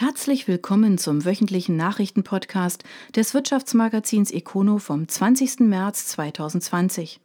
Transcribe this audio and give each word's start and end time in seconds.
Herzlich 0.00 0.48
willkommen 0.48 0.96
zum 0.96 1.26
wöchentlichen 1.26 1.76
Nachrichtenpodcast 1.76 2.84
des 3.14 3.34
Wirtschaftsmagazins 3.34 4.30
Econo 4.30 4.78
vom 4.78 5.06
20. 5.06 5.60
März 5.60 6.06
2020. 6.06 7.20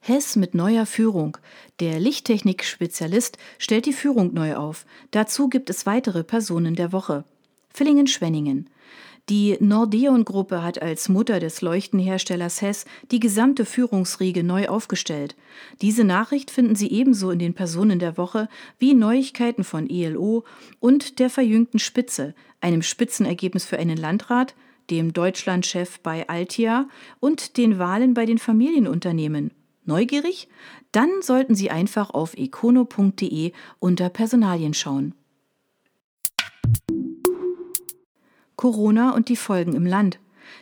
Hess 0.00 0.34
mit 0.34 0.52
neuer 0.52 0.84
Führung. 0.84 1.38
Der 1.78 2.00
Lichttechnik-Spezialist 2.00 3.38
stellt 3.58 3.86
die 3.86 3.92
Führung 3.92 4.34
neu 4.34 4.56
auf. 4.56 4.84
Dazu 5.12 5.48
gibt 5.48 5.70
es 5.70 5.86
weitere 5.86 6.24
Personen 6.24 6.74
der 6.74 6.90
Woche. 6.90 7.22
Villingen-Schwenningen. 7.72 8.68
Die 9.28 9.56
Nordeon-Gruppe 9.58 10.62
hat 10.62 10.80
als 10.80 11.08
Mutter 11.08 11.40
des 11.40 11.60
Leuchtenherstellers 11.60 12.62
Hess 12.62 12.84
die 13.10 13.18
gesamte 13.18 13.64
Führungsriege 13.64 14.44
neu 14.44 14.68
aufgestellt. 14.68 15.34
Diese 15.82 16.04
Nachricht 16.04 16.52
finden 16.52 16.76
Sie 16.76 16.92
ebenso 16.92 17.32
in 17.32 17.40
den 17.40 17.52
Personen 17.52 17.98
der 17.98 18.16
Woche 18.18 18.48
wie 18.78 18.94
Neuigkeiten 18.94 19.64
von 19.64 19.90
ELO 19.90 20.44
und 20.78 21.18
der 21.18 21.28
verjüngten 21.28 21.80
Spitze, 21.80 22.36
einem 22.60 22.82
Spitzenergebnis 22.82 23.64
für 23.64 23.78
einen 23.78 23.96
Landrat, 23.96 24.54
dem 24.90 25.12
Deutschlandchef 25.12 25.98
bei 25.98 26.28
Altia 26.28 26.88
und 27.18 27.56
den 27.56 27.80
Wahlen 27.80 28.14
bei 28.14 28.26
den 28.26 28.38
Familienunternehmen. 28.38 29.50
Neugierig? 29.84 30.48
Dann 30.92 31.10
sollten 31.20 31.56
Sie 31.56 31.72
einfach 31.72 32.10
auf 32.10 32.34
econo.de 32.36 33.50
unter 33.80 34.08
Personalien 34.08 34.72
schauen. 34.72 35.14
Corona 38.56 39.14
und 39.14 39.28
die 39.28 39.36
Folgen 39.36 39.74
im 39.74 39.86
Land. 39.86 40.18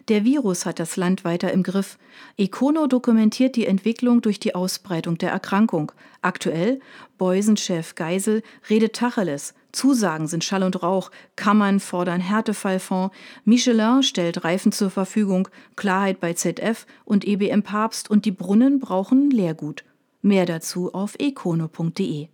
Der 0.09 0.25
Virus 0.25 0.67
hat 0.67 0.79
das 0.79 0.97
Land 0.97 1.25
weiter 1.25 1.53
im 1.53 1.63
Griff. 1.63 1.99
Econo 2.37 2.87
dokumentiert 2.87 3.57
die 3.57 3.67
Entwicklung 3.67 4.23
durch 4.23 4.41
die 4.41 4.55
Ausbreitung 4.55 5.19
der 5.19 5.31
Erkrankung. 5.31 5.93
Aktuell, 6.23 6.81
Beusenchef 7.19 7.95
Geisel 7.95 8.43
redet 8.69 8.95
Tacheles. 8.95 9.55
Zusagen 9.73 10.27
sind 10.27 10.45
Schall 10.45 10.63
und 10.63 10.83
Rauch. 10.83 11.11
Kammern 11.37 11.81
fordern 11.81 12.21
Härtefallfonds. 12.21 13.15
Michelin 13.45 14.03
stellt 14.03 14.45
Reifen 14.45 14.73
zur 14.73 14.91
Verfügung. 14.91 15.49
Klarheit 15.77 16.21
bei 16.21 16.33
ZF 16.35 16.87
und 17.05 17.27
EBM 17.27 17.63
Papst 17.63 18.11
und 18.11 18.25
die 18.25 18.33
Brunnen 18.33 18.81
brauchen 18.81 19.31
Leergut. 19.31 19.85
Mehr 20.23 20.47
dazu 20.47 20.95
auf 20.95 21.17
econo.de. 21.19 22.29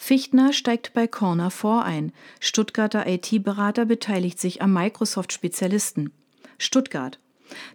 Fichtner 0.00 0.52
steigt 0.52 0.94
bei 0.94 1.08
Corner 1.08 1.50
vor 1.50 1.84
ein. 1.84 2.12
Stuttgarter 2.38 3.06
IT-Berater 3.08 3.84
beteiligt 3.84 4.38
sich 4.38 4.62
am 4.62 4.72
Microsoft-Spezialisten. 4.72 6.12
Stuttgart. 6.56 7.18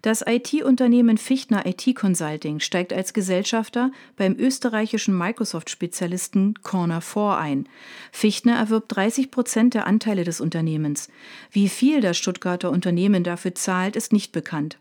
Das 0.02 0.24
IT-Unternehmen 0.26 1.18
Fichtner 1.18 1.66
IT 1.66 1.96
Consulting 1.96 2.62
steigt 2.62 2.94
als 2.94 3.14
Gesellschafter 3.14 3.92
beim 4.16 4.38
österreichischen 4.40 5.18
Microsoft-Spezialisten 5.18 6.56
Corner 6.64 7.02
4 7.02 7.38
ein. 7.38 7.70
Fichtner 8.14 8.56
erwirbt 8.56 8.96
30 8.96 9.30
Prozent 9.30 9.74
der 9.74 9.86
Anteile 9.86 10.24
des 10.24 10.40
Unternehmens. 10.40 11.10
Wie 11.52 11.68
viel 11.68 12.00
das 12.00 12.18
Stuttgarter 12.18 12.72
Unternehmen 12.72 13.26
dafür 13.26 13.54
zahlt, 13.54 13.98
ist 13.98 14.14
nicht 14.14 14.32
bekannt. 14.32 14.78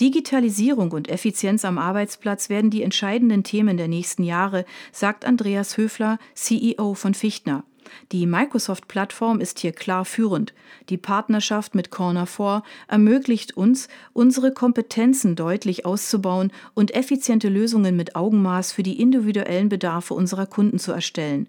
Digitalisierung 0.00 0.92
und 0.92 1.08
Effizienz 1.08 1.64
am 1.64 1.78
Arbeitsplatz 1.78 2.48
werden 2.48 2.70
die 2.70 2.82
entscheidenden 2.82 3.44
Themen 3.44 3.76
der 3.76 3.88
nächsten 3.88 4.22
Jahre, 4.22 4.64
sagt 4.92 5.24
Andreas 5.24 5.76
Höfler, 5.76 6.18
CEO 6.34 6.94
von 6.94 7.14
Fichtner. 7.14 7.64
Die 8.12 8.26
Microsoft-Plattform 8.26 9.40
ist 9.40 9.60
hier 9.60 9.72
klar 9.72 10.04
führend. 10.04 10.54
Die 10.88 10.96
Partnerschaft 10.96 11.74
mit 11.74 11.90
Corner4 11.90 12.62
ermöglicht 12.88 13.56
uns, 13.56 13.88
unsere 14.12 14.52
Kompetenzen 14.52 15.36
deutlich 15.36 15.86
auszubauen 15.86 16.52
und 16.74 16.94
effiziente 16.94 17.48
Lösungen 17.48 17.96
mit 17.96 18.16
Augenmaß 18.16 18.72
für 18.72 18.82
die 18.82 19.00
individuellen 19.00 19.68
Bedarfe 19.68 20.14
unserer 20.14 20.46
Kunden 20.46 20.78
zu 20.78 20.92
erstellen. 20.92 21.48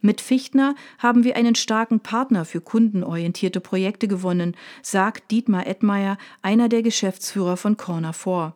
Mit 0.00 0.20
Fichtner 0.20 0.74
haben 0.98 1.24
wir 1.24 1.36
einen 1.36 1.54
starken 1.54 2.00
Partner 2.00 2.44
für 2.44 2.60
kundenorientierte 2.60 3.60
Projekte 3.60 4.08
gewonnen, 4.08 4.56
sagt 4.82 5.30
Dietmar 5.30 5.66
Edmeier, 5.66 6.16
einer 6.40 6.68
der 6.68 6.82
Geschäftsführer 6.82 7.56
von 7.56 7.76
Corner 7.76 8.12
4. 8.12 8.54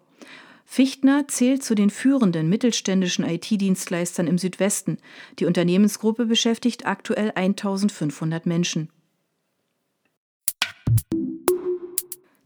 Fichtner 0.65 1.29
zählt 1.29 1.63
zu 1.63 1.75
den 1.75 1.91
führenden 1.91 2.49
mittelständischen 2.49 3.25
IT-Dienstleistern 3.25 4.27
im 4.27 4.39
Südwesten. 4.39 4.99
Die 5.39 5.45
Unternehmensgruppe 5.45 6.25
beschäftigt 6.25 6.87
aktuell 6.87 7.33
1500 7.35 8.47
Menschen. 8.47 8.89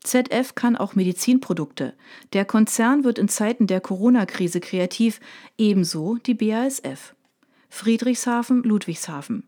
ZF 0.02 0.54
kann 0.54 0.76
auch 0.76 0.94
Medizinprodukte. 0.94 1.94
Der 2.32 2.44
Konzern 2.44 3.04
wird 3.04 3.18
in 3.18 3.28
Zeiten 3.28 3.66
der 3.66 3.80
Corona-Krise 3.80 4.58
kreativ, 4.60 5.20
ebenso 5.58 6.16
die 6.16 6.34
BASF. 6.34 7.14
Friedrichshafen, 7.68 8.62
Ludwigshafen. 8.62 9.44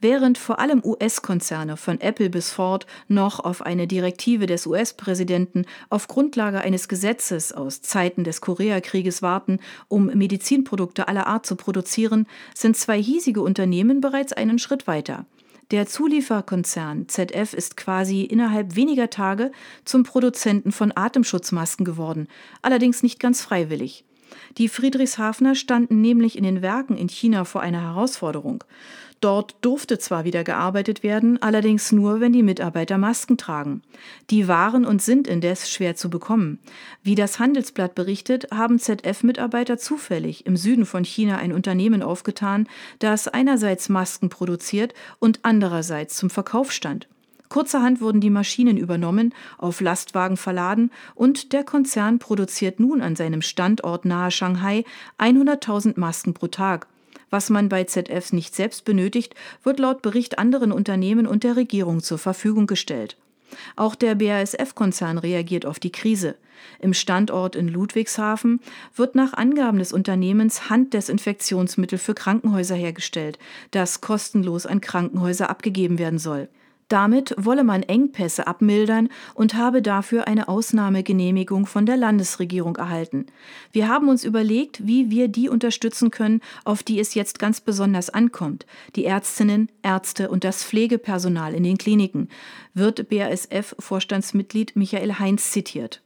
Während 0.00 0.38
vor 0.38 0.58
allem 0.58 0.82
US-Konzerne 0.84 1.76
von 1.76 2.00
Apple 2.00 2.30
bis 2.30 2.50
Ford 2.50 2.86
noch 3.08 3.40
auf 3.40 3.62
eine 3.62 3.86
Direktive 3.86 4.46
des 4.46 4.66
US-Präsidenten 4.66 5.66
auf 5.90 6.08
Grundlage 6.08 6.60
eines 6.60 6.88
Gesetzes 6.88 7.52
aus 7.52 7.82
Zeiten 7.82 8.24
des 8.24 8.40
Koreakrieges 8.40 9.22
warten, 9.22 9.60
um 9.88 10.06
Medizinprodukte 10.06 11.08
aller 11.08 11.26
Art 11.26 11.46
zu 11.46 11.56
produzieren, 11.56 12.26
sind 12.54 12.76
zwei 12.76 13.00
hiesige 13.02 13.42
Unternehmen 13.42 14.00
bereits 14.00 14.32
einen 14.32 14.58
Schritt 14.58 14.86
weiter. 14.86 15.26
Der 15.70 15.86
Zulieferkonzern 15.86 17.08
ZF 17.08 17.54
ist 17.54 17.76
quasi 17.76 18.22
innerhalb 18.22 18.74
weniger 18.74 19.08
Tage 19.08 19.52
zum 19.84 20.02
Produzenten 20.02 20.72
von 20.72 20.92
Atemschutzmasken 20.92 21.84
geworden, 21.84 22.26
allerdings 22.60 23.04
nicht 23.04 23.20
ganz 23.20 23.40
freiwillig. 23.40 24.04
Die 24.58 24.68
Friedrichshafener 24.68 25.54
standen 25.54 26.00
nämlich 26.00 26.36
in 26.36 26.44
den 26.44 26.62
Werken 26.62 26.96
in 26.96 27.08
China 27.08 27.44
vor 27.44 27.60
einer 27.60 27.82
Herausforderung. 27.82 28.64
Dort 29.20 29.56
durfte 29.60 29.98
zwar 29.98 30.24
wieder 30.24 30.44
gearbeitet 30.44 31.02
werden, 31.02 31.42
allerdings 31.42 31.92
nur, 31.92 32.20
wenn 32.20 32.32
die 32.32 32.42
Mitarbeiter 32.42 32.96
Masken 32.96 33.36
tragen. 33.36 33.82
Die 34.30 34.48
waren 34.48 34.86
und 34.86 35.02
sind 35.02 35.28
indes 35.28 35.70
schwer 35.70 35.94
zu 35.94 36.08
bekommen. 36.08 36.58
Wie 37.02 37.14
das 37.14 37.38
Handelsblatt 37.38 37.94
berichtet, 37.94 38.48
haben 38.50 38.78
ZF-Mitarbeiter 38.78 39.76
zufällig 39.76 40.46
im 40.46 40.56
Süden 40.56 40.86
von 40.86 41.04
China 41.04 41.36
ein 41.36 41.52
Unternehmen 41.52 42.02
aufgetan, 42.02 42.66
das 42.98 43.28
einerseits 43.28 43.90
Masken 43.90 44.30
produziert 44.30 44.94
und 45.18 45.40
andererseits 45.42 46.16
zum 46.16 46.30
Verkauf 46.30 46.72
stand. 46.72 47.06
Kurzerhand 47.50 48.00
wurden 48.00 48.20
die 48.20 48.30
Maschinen 48.30 48.76
übernommen, 48.76 49.34
auf 49.58 49.80
Lastwagen 49.80 50.36
verladen 50.36 50.92
und 51.16 51.52
der 51.52 51.64
Konzern 51.64 52.20
produziert 52.20 52.78
nun 52.78 53.02
an 53.02 53.16
seinem 53.16 53.42
Standort 53.42 54.04
nahe 54.04 54.30
Shanghai 54.30 54.84
100.000 55.18 55.98
Masken 55.98 56.32
pro 56.32 56.46
Tag. 56.46 56.86
Was 57.28 57.50
man 57.50 57.68
bei 57.68 57.82
ZFs 57.84 58.32
nicht 58.32 58.54
selbst 58.54 58.84
benötigt, 58.84 59.34
wird 59.64 59.80
laut 59.80 60.00
Bericht 60.00 60.38
anderen 60.38 60.70
Unternehmen 60.70 61.26
und 61.26 61.42
der 61.42 61.56
Regierung 61.56 62.00
zur 62.02 62.18
Verfügung 62.18 62.68
gestellt. 62.68 63.16
Auch 63.74 63.96
der 63.96 64.14
BASF-Konzern 64.14 65.18
reagiert 65.18 65.66
auf 65.66 65.80
die 65.80 65.90
Krise. 65.90 66.36
Im 66.78 66.94
Standort 66.94 67.56
in 67.56 67.66
Ludwigshafen 67.66 68.60
wird 68.94 69.16
nach 69.16 69.32
Angaben 69.32 69.80
des 69.80 69.92
Unternehmens 69.92 70.70
Handdesinfektionsmittel 70.70 71.98
für 71.98 72.14
Krankenhäuser 72.14 72.76
hergestellt, 72.76 73.40
das 73.72 74.00
kostenlos 74.00 74.66
an 74.66 74.80
Krankenhäuser 74.80 75.50
abgegeben 75.50 75.98
werden 75.98 76.20
soll. 76.20 76.48
Damit 76.90 77.36
wolle 77.38 77.62
man 77.62 77.84
Engpässe 77.84 78.48
abmildern 78.48 79.10
und 79.34 79.54
habe 79.54 79.80
dafür 79.80 80.26
eine 80.26 80.48
Ausnahmegenehmigung 80.48 81.66
von 81.66 81.86
der 81.86 81.96
Landesregierung 81.96 82.74
erhalten. 82.74 83.26
Wir 83.70 83.86
haben 83.86 84.08
uns 84.08 84.24
überlegt, 84.24 84.84
wie 84.88 85.08
wir 85.08 85.28
die 85.28 85.48
unterstützen 85.48 86.10
können, 86.10 86.40
auf 86.64 86.82
die 86.82 86.98
es 86.98 87.14
jetzt 87.14 87.38
ganz 87.38 87.60
besonders 87.60 88.10
ankommt. 88.10 88.66
Die 88.96 89.04
Ärztinnen, 89.04 89.70
Ärzte 89.82 90.30
und 90.30 90.42
das 90.42 90.64
Pflegepersonal 90.64 91.54
in 91.54 91.62
den 91.62 91.78
Kliniken, 91.78 92.28
wird 92.74 93.08
BASF-Vorstandsmitglied 93.08 94.74
Michael 94.74 95.20
Heinz 95.20 95.52
zitiert. 95.52 96.02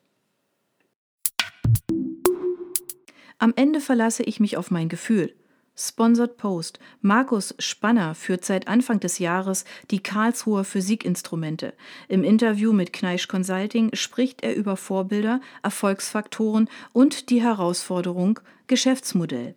Am 3.39 3.55
Ende 3.57 3.81
verlasse 3.81 4.23
ich 4.23 4.39
mich 4.39 4.59
auf 4.59 4.71
mein 4.71 4.91
Gefühl. 4.91 5.35
Sponsored 5.77 6.37
Post. 6.37 6.79
Markus 7.01 7.55
Spanner 7.59 8.15
führt 8.15 8.45
seit 8.45 8.69
Anfang 8.69 9.01
des 9.01 9.19
Jahres 9.19 9.65
die 9.91 10.03
Karlsruher 10.03 10.65
Physikinstrumente. 10.65 11.75
Im 12.09 12.23
Interview 12.23 12.73
mit 12.73 12.93
Kneisch 12.93 13.27
Consulting 13.27 13.91
spricht 13.95 14.43
er 14.43 14.55
über 14.55 14.77
Vorbilder, 14.77 15.41
Erfolgsfaktoren 15.63 16.69
und 16.93 17.31
die 17.31 17.43
Herausforderung 17.43 18.41
Geschäftsmodell. 18.67 19.57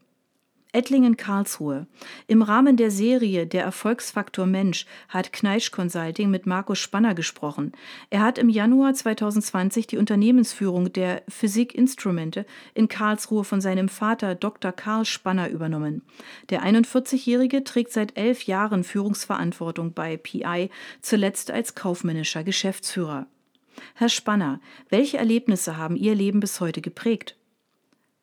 Ettlingen-Karlsruhe. 0.77 1.87
Im 2.27 2.43
Rahmen 2.43 2.77
der 2.77 2.91
Serie 2.91 3.47
Der 3.47 3.63
Erfolgsfaktor 3.63 4.45
Mensch 4.45 4.85
hat 5.09 5.33
Kneisch 5.33 5.71
Consulting 5.71 6.29
mit 6.29 6.45
Markus 6.45 6.77
Spanner 6.77 7.15
gesprochen. 7.15 7.71
Er 8.11 8.21
hat 8.21 8.37
im 8.37 8.47
Januar 8.47 8.93
2020 8.93 9.87
die 9.87 9.97
Unternehmensführung 9.97 10.93
der 10.93 11.23
Physikinstrumente 11.29 12.45
in 12.75 12.87
Karlsruhe 12.87 13.43
von 13.43 13.59
seinem 13.59 13.89
Vater 13.89 14.35
Dr. 14.35 14.71
Karl 14.71 15.05
Spanner 15.05 15.49
übernommen. 15.49 16.03
Der 16.51 16.63
41-Jährige 16.63 17.63
trägt 17.63 17.91
seit 17.91 18.15
elf 18.15 18.43
Jahren 18.43 18.83
Führungsverantwortung 18.83 19.93
bei 19.93 20.15
PI, 20.15 20.69
zuletzt 21.01 21.49
als 21.49 21.73
kaufmännischer 21.73 22.43
Geschäftsführer. 22.43 23.25
Herr 23.95 24.09
Spanner, 24.09 24.59
welche 24.89 25.17
Erlebnisse 25.17 25.77
haben 25.77 25.95
Ihr 25.95 26.13
Leben 26.13 26.39
bis 26.39 26.59
heute 26.59 26.81
geprägt? 26.81 27.36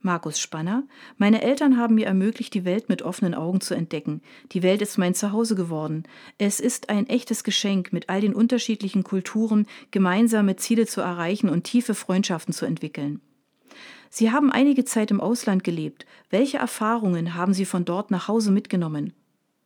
Markus 0.04 0.38
Spanner. 0.38 0.84
Meine 1.16 1.42
Eltern 1.42 1.78
haben 1.78 1.94
mir 1.94 2.06
ermöglicht, 2.06 2.52
die 2.52 2.64
Welt 2.64 2.88
mit 2.88 3.02
offenen 3.02 3.34
Augen 3.34 3.60
zu 3.60 3.74
entdecken. 3.74 4.20
Die 4.52 4.62
Welt 4.62 4.82
ist 4.82 4.98
mein 4.98 5.14
Zuhause 5.14 5.54
geworden. 5.54 6.04
Es 6.38 6.60
ist 6.60 6.90
ein 6.90 7.08
echtes 7.08 7.42
Geschenk, 7.42 7.92
mit 7.92 8.10
all 8.10 8.20
den 8.20 8.34
unterschiedlichen 8.34 9.02
Kulturen 9.02 9.66
gemeinsame 9.90 10.56
Ziele 10.56 10.86
zu 10.86 11.00
erreichen 11.00 11.48
und 11.48 11.64
tiefe 11.64 11.94
Freundschaften 11.94 12.52
zu 12.52 12.66
entwickeln. 12.66 13.20
Sie 14.10 14.30
haben 14.30 14.52
einige 14.52 14.84
Zeit 14.84 15.10
im 15.10 15.20
Ausland 15.20 15.64
gelebt. 15.64 16.06
Welche 16.30 16.58
Erfahrungen 16.58 17.34
haben 17.34 17.54
Sie 17.54 17.64
von 17.64 17.84
dort 17.84 18.10
nach 18.10 18.28
Hause 18.28 18.52
mitgenommen? 18.52 19.12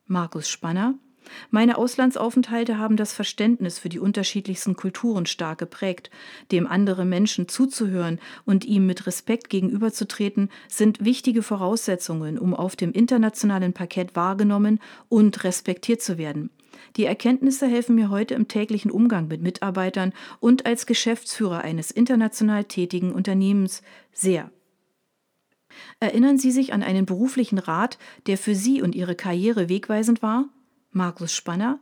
Markus 0.07 0.49
Spanner. 0.49 0.95
Meine 1.51 1.77
Auslandsaufenthalte 1.77 2.77
haben 2.77 2.97
das 2.97 3.13
Verständnis 3.13 3.79
für 3.79 3.89
die 3.89 3.99
unterschiedlichsten 3.99 4.75
Kulturen 4.75 5.25
stark 5.25 5.59
geprägt. 5.59 6.09
Dem 6.51 6.67
anderen 6.67 7.09
Menschen 7.09 7.47
zuzuhören 7.47 8.19
und 8.45 8.65
ihm 8.65 8.85
mit 8.85 9.07
Respekt 9.07 9.49
gegenüberzutreten, 9.49 10.49
sind 10.67 11.03
wichtige 11.03 11.43
Voraussetzungen, 11.43 12.37
um 12.37 12.53
auf 12.53 12.75
dem 12.75 12.91
internationalen 12.91 13.73
Parkett 13.73 14.15
wahrgenommen 14.15 14.79
und 15.07 15.43
respektiert 15.43 16.01
zu 16.01 16.17
werden. 16.17 16.49
Die 16.95 17.05
Erkenntnisse 17.05 17.67
helfen 17.67 17.95
mir 17.95 18.09
heute 18.09 18.33
im 18.33 18.47
täglichen 18.47 18.91
Umgang 18.91 19.27
mit 19.27 19.41
Mitarbeitern 19.41 20.13
und 20.39 20.65
als 20.65 20.85
Geschäftsführer 20.85 21.61
eines 21.61 21.91
international 21.91 22.63
tätigen 22.63 23.11
Unternehmens 23.11 23.81
sehr. 24.11 24.51
Erinnern 25.99 26.37
Sie 26.37 26.51
sich 26.51 26.73
an 26.73 26.83
einen 26.83 27.05
beruflichen 27.05 27.59
Rat, 27.59 27.97
der 28.27 28.37
für 28.37 28.55
Sie 28.55 28.81
und 28.81 28.95
Ihre 28.95 29.15
Karriere 29.15 29.69
wegweisend 29.69 30.21
war? 30.21 30.45
Markus 30.91 31.33
Spanner. 31.35 31.79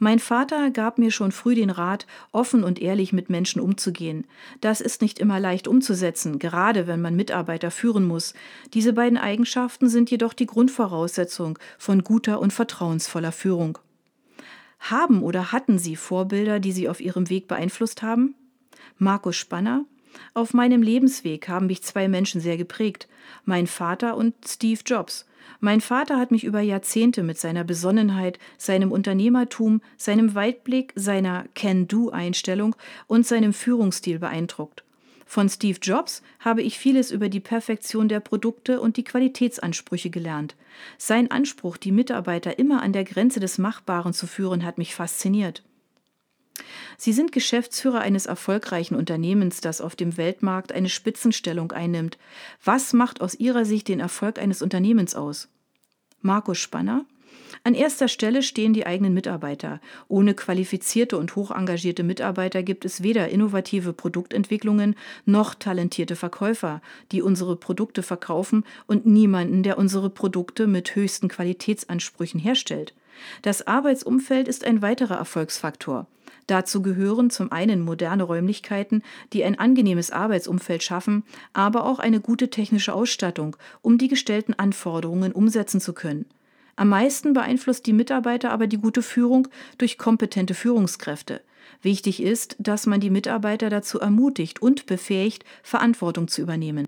Mein 0.00 0.18
Vater 0.18 0.70
gab 0.70 0.98
mir 0.98 1.10
schon 1.10 1.30
früh 1.30 1.54
den 1.54 1.70
Rat, 1.70 2.06
offen 2.32 2.64
und 2.64 2.80
ehrlich 2.80 3.12
mit 3.12 3.30
Menschen 3.30 3.60
umzugehen. 3.60 4.26
Das 4.60 4.80
ist 4.80 5.02
nicht 5.02 5.18
immer 5.18 5.38
leicht 5.38 5.68
umzusetzen, 5.68 6.38
gerade 6.38 6.86
wenn 6.86 7.00
man 7.00 7.14
Mitarbeiter 7.14 7.70
führen 7.70 8.06
muss. 8.06 8.34
Diese 8.74 8.92
beiden 8.92 9.18
Eigenschaften 9.18 9.88
sind 9.88 10.10
jedoch 10.10 10.32
die 10.32 10.46
Grundvoraussetzung 10.46 11.58
von 11.78 12.02
guter 12.02 12.40
und 12.40 12.52
vertrauensvoller 12.52 13.32
Führung. 13.32 13.78
Haben 14.80 15.22
oder 15.22 15.52
hatten 15.52 15.78
Sie 15.78 15.96
Vorbilder, 15.96 16.60
die 16.60 16.72
Sie 16.72 16.88
auf 16.88 17.00
Ihrem 17.00 17.28
Weg 17.28 17.48
beeinflusst 17.48 18.02
haben? 18.02 18.34
Markus 18.96 19.36
Spanner. 19.36 19.84
Auf 20.34 20.54
meinem 20.54 20.82
Lebensweg 20.82 21.48
haben 21.48 21.66
mich 21.66 21.82
zwei 21.82 22.08
Menschen 22.08 22.40
sehr 22.40 22.56
geprägt, 22.56 23.08
mein 23.44 23.66
Vater 23.66 24.16
und 24.16 24.34
Steve 24.44 24.80
Jobs. 24.84 25.27
Mein 25.60 25.80
Vater 25.80 26.18
hat 26.18 26.30
mich 26.30 26.44
über 26.44 26.60
Jahrzehnte 26.60 27.22
mit 27.22 27.38
seiner 27.38 27.64
Besonnenheit, 27.64 28.38
seinem 28.56 28.92
Unternehmertum, 28.92 29.80
seinem 29.96 30.34
Weitblick, 30.34 30.92
seiner 30.94 31.44
Can-Do-Einstellung 31.54 32.76
und 33.06 33.26
seinem 33.26 33.52
Führungsstil 33.52 34.18
beeindruckt. 34.18 34.84
Von 35.26 35.50
Steve 35.50 35.78
Jobs 35.82 36.22
habe 36.40 36.62
ich 36.62 36.78
vieles 36.78 37.10
über 37.10 37.28
die 37.28 37.40
Perfektion 37.40 38.08
der 38.08 38.20
Produkte 38.20 38.80
und 38.80 38.96
die 38.96 39.04
Qualitätsansprüche 39.04 40.08
gelernt. 40.08 40.56
Sein 40.96 41.30
Anspruch, 41.30 41.76
die 41.76 41.92
Mitarbeiter 41.92 42.58
immer 42.58 42.80
an 42.80 42.94
der 42.94 43.04
Grenze 43.04 43.38
des 43.38 43.58
Machbaren 43.58 44.14
zu 44.14 44.26
führen, 44.26 44.64
hat 44.64 44.78
mich 44.78 44.94
fasziniert. 44.94 45.62
Sie 46.96 47.12
sind 47.12 47.32
Geschäftsführer 47.32 48.00
eines 48.00 48.26
erfolgreichen 48.26 48.94
Unternehmens, 48.94 49.60
das 49.60 49.80
auf 49.80 49.96
dem 49.96 50.16
Weltmarkt 50.16 50.72
eine 50.72 50.88
Spitzenstellung 50.88 51.72
einnimmt. 51.72 52.18
Was 52.64 52.92
macht 52.92 53.20
aus 53.20 53.34
Ihrer 53.34 53.64
Sicht 53.64 53.88
den 53.88 54.00
Erfolg 54.00 54.38
eines 54.38 54.62
Unternehmens 54.62 55.14
aus? 55.14 55.48
Markus 56.20 56.58
Spanner. 56.58 57.04
An 57.64 57.74
erster 57.74 58.08
Stelle 58.08 58.42
stehen 58.42 58.72
die 58.72 58.86
eigenen 58.86 59.14
Mitarbeiter. 59.14 59.80
Ohne 60.08 60.34
qualifizierte 60.34 61.18
und 61.18 61.36
hochengagierte 61.36 62.02
Mitarbeiter 62.02 62.62
gibt 62.62 62.84
es 62.84 63.02
weder 63.02 63.28
innovative 63.28 63.92
Produktentwicklungen 63.92 64.94
noch 65.24 65.54
talentierte 65.54 66.16
Verkäufer, 66.16 66.80
die 67.12 67.22
unsere 67.22 67.56
Produkte 67.56 68.02
verkaufen 68.02 68.64
und 68.86 69.06
niemanden, 69.06 69.62
der 69.62 69.78
unsere 69.78 70.10
Produkte 70.10 70.66
mit 70.66 70.94
höchsten 70.94 71.28
Qualitätsansprüchen 71.28 72.40
herstellt. 72.40 72.94
Das 73.42 73.66
Arbeitsumfeld 73.66 74.48
ist 74.48 74.64
ein 74.64 74.82
weiterer 74.82 75.16
Erfolgsfaktor. 75.16 76.06
Dazu 76.46 76.80
gehören 76.80 77.28
zum 77.28 77.52
einen 77.52 77.80
moderne 77.80 78.22
Räumlichkeiten, 78.22 79.02
die 79.32 79.44
ein 79.44 79.58
angenehmes 79.58 80.10
Arbeitsumfeld 80.10 80.82
schaffen, 80.82 81.24
aber 81.52 81.84
auch 81.84 81.98
eine 81.98 82.20
gute 82.20 82.48
technische 82.48 82.94
Ausstattung, 82.94 83.56
um 83.82 83.98
die 83.98 84.08
gestellten 84.08 84.54
Anforderungen 84.54 85.32
umsetzen 85.32 85.80
zu 85.80 85.92
können. 85.92 86.24
Am 86.78 86.90
meisten 86.90 87.32
beeinflusst 87.32 87.86
die 87.86 87.92
Mitarbeiter 87.92 88.52
aber 88.52 88.68
die 88.68 88.78
gute 88.78 89.02
Führung 89.02 89.48
durch 89.78 89.98
kompetente 89.98 90.54
Führungskräfte. 90.54 91.40
Wichtig 91.82 92.22
ist, 92.22 92.54
dass 92.60 92.86
man 92.86 93.00
die 93.00 93.10
Mitarbeiter 93.10 93.68
dazu 93.68 93.98
ermutigt 93.98 94.62
und 94.62 94.86
befähigt, 94.86 95.44
Verantwortung 95.64 96.28
zu 96.28 96.40
übernehmen. 96.40 96.86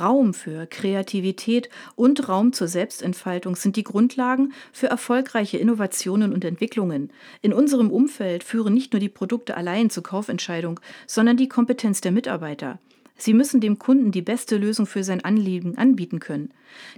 Raum 0.00 0.32
für 0.32 0.66
Kreativität 0.66 1.68
und 1.96 2.30
Raum 2.30 2.54
zur 2.54 2.66
Selbstentfaltung 2.66 3.56
sind 3.56 3.76
die 3.76 3.84
Grundlagen 3.84 4.54
für 4.72 4.86
erfolgreiche 4.86 5.58
Innovationen 5.58 6.32
und 6.32 6.42
Entwicklungen. 6.42 7.12
In 7.42 7.52
unserem 7.52 7.90
Umfeld 7.90 8.42
führen 8.42 8.72
nicht 8.72 8.94
nur 8.94 9.00
die 9.00 9.10
Produkte 9.10 9.54
allein 9.54 9.90
zur 9.90 10.02
Kaufentscheidung, 10.02 10.80
sondern 11.06 11.36
die 11.36 11.50
Kompetenz 11.50 12.00
der 12.00 12.12
Mitarbeiter. 12.12 12.78
Sie 13.16 13.34
müssen 13.34 13.60
dem 13.60 13.78
Kunden 13.78 14.12
die 14.12 14.22
beste 14.22 14.56
Lösung 14.56 14.86
für 14.86 15.02
sein 15.02 15.24
Anliegen 15.24 15.78
anbieten 15.78 16.20
können. 16.20 16.52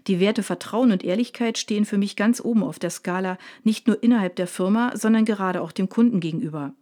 Die 0.06 0.20
Werte 0.20 0.42
Vertrauen 0.42 0.90
und 0.90 1.04
Ehrlichkeit 1.04 1.58
stehen 1.58 1.84
für 1.84 1.98
mich 1.98 2.16
ganz 2.16 2.40
oben 2.40 2.64
auf 2.64 2.78
der 2.78 2.90
Skala, 2.90 3.38
nicht 3.62 3.86
nur 3.86 4.02
innerhalb 4.02 4.36
der 4.36 4.48
Firma, 4.48 4.96
sondern 4.96 5.24
gerade 5.24 5.62
auch 5.62 5.72
dem 5.72 5.88
Kunden 5.88 6.20
gegenüber. 6.20 6.74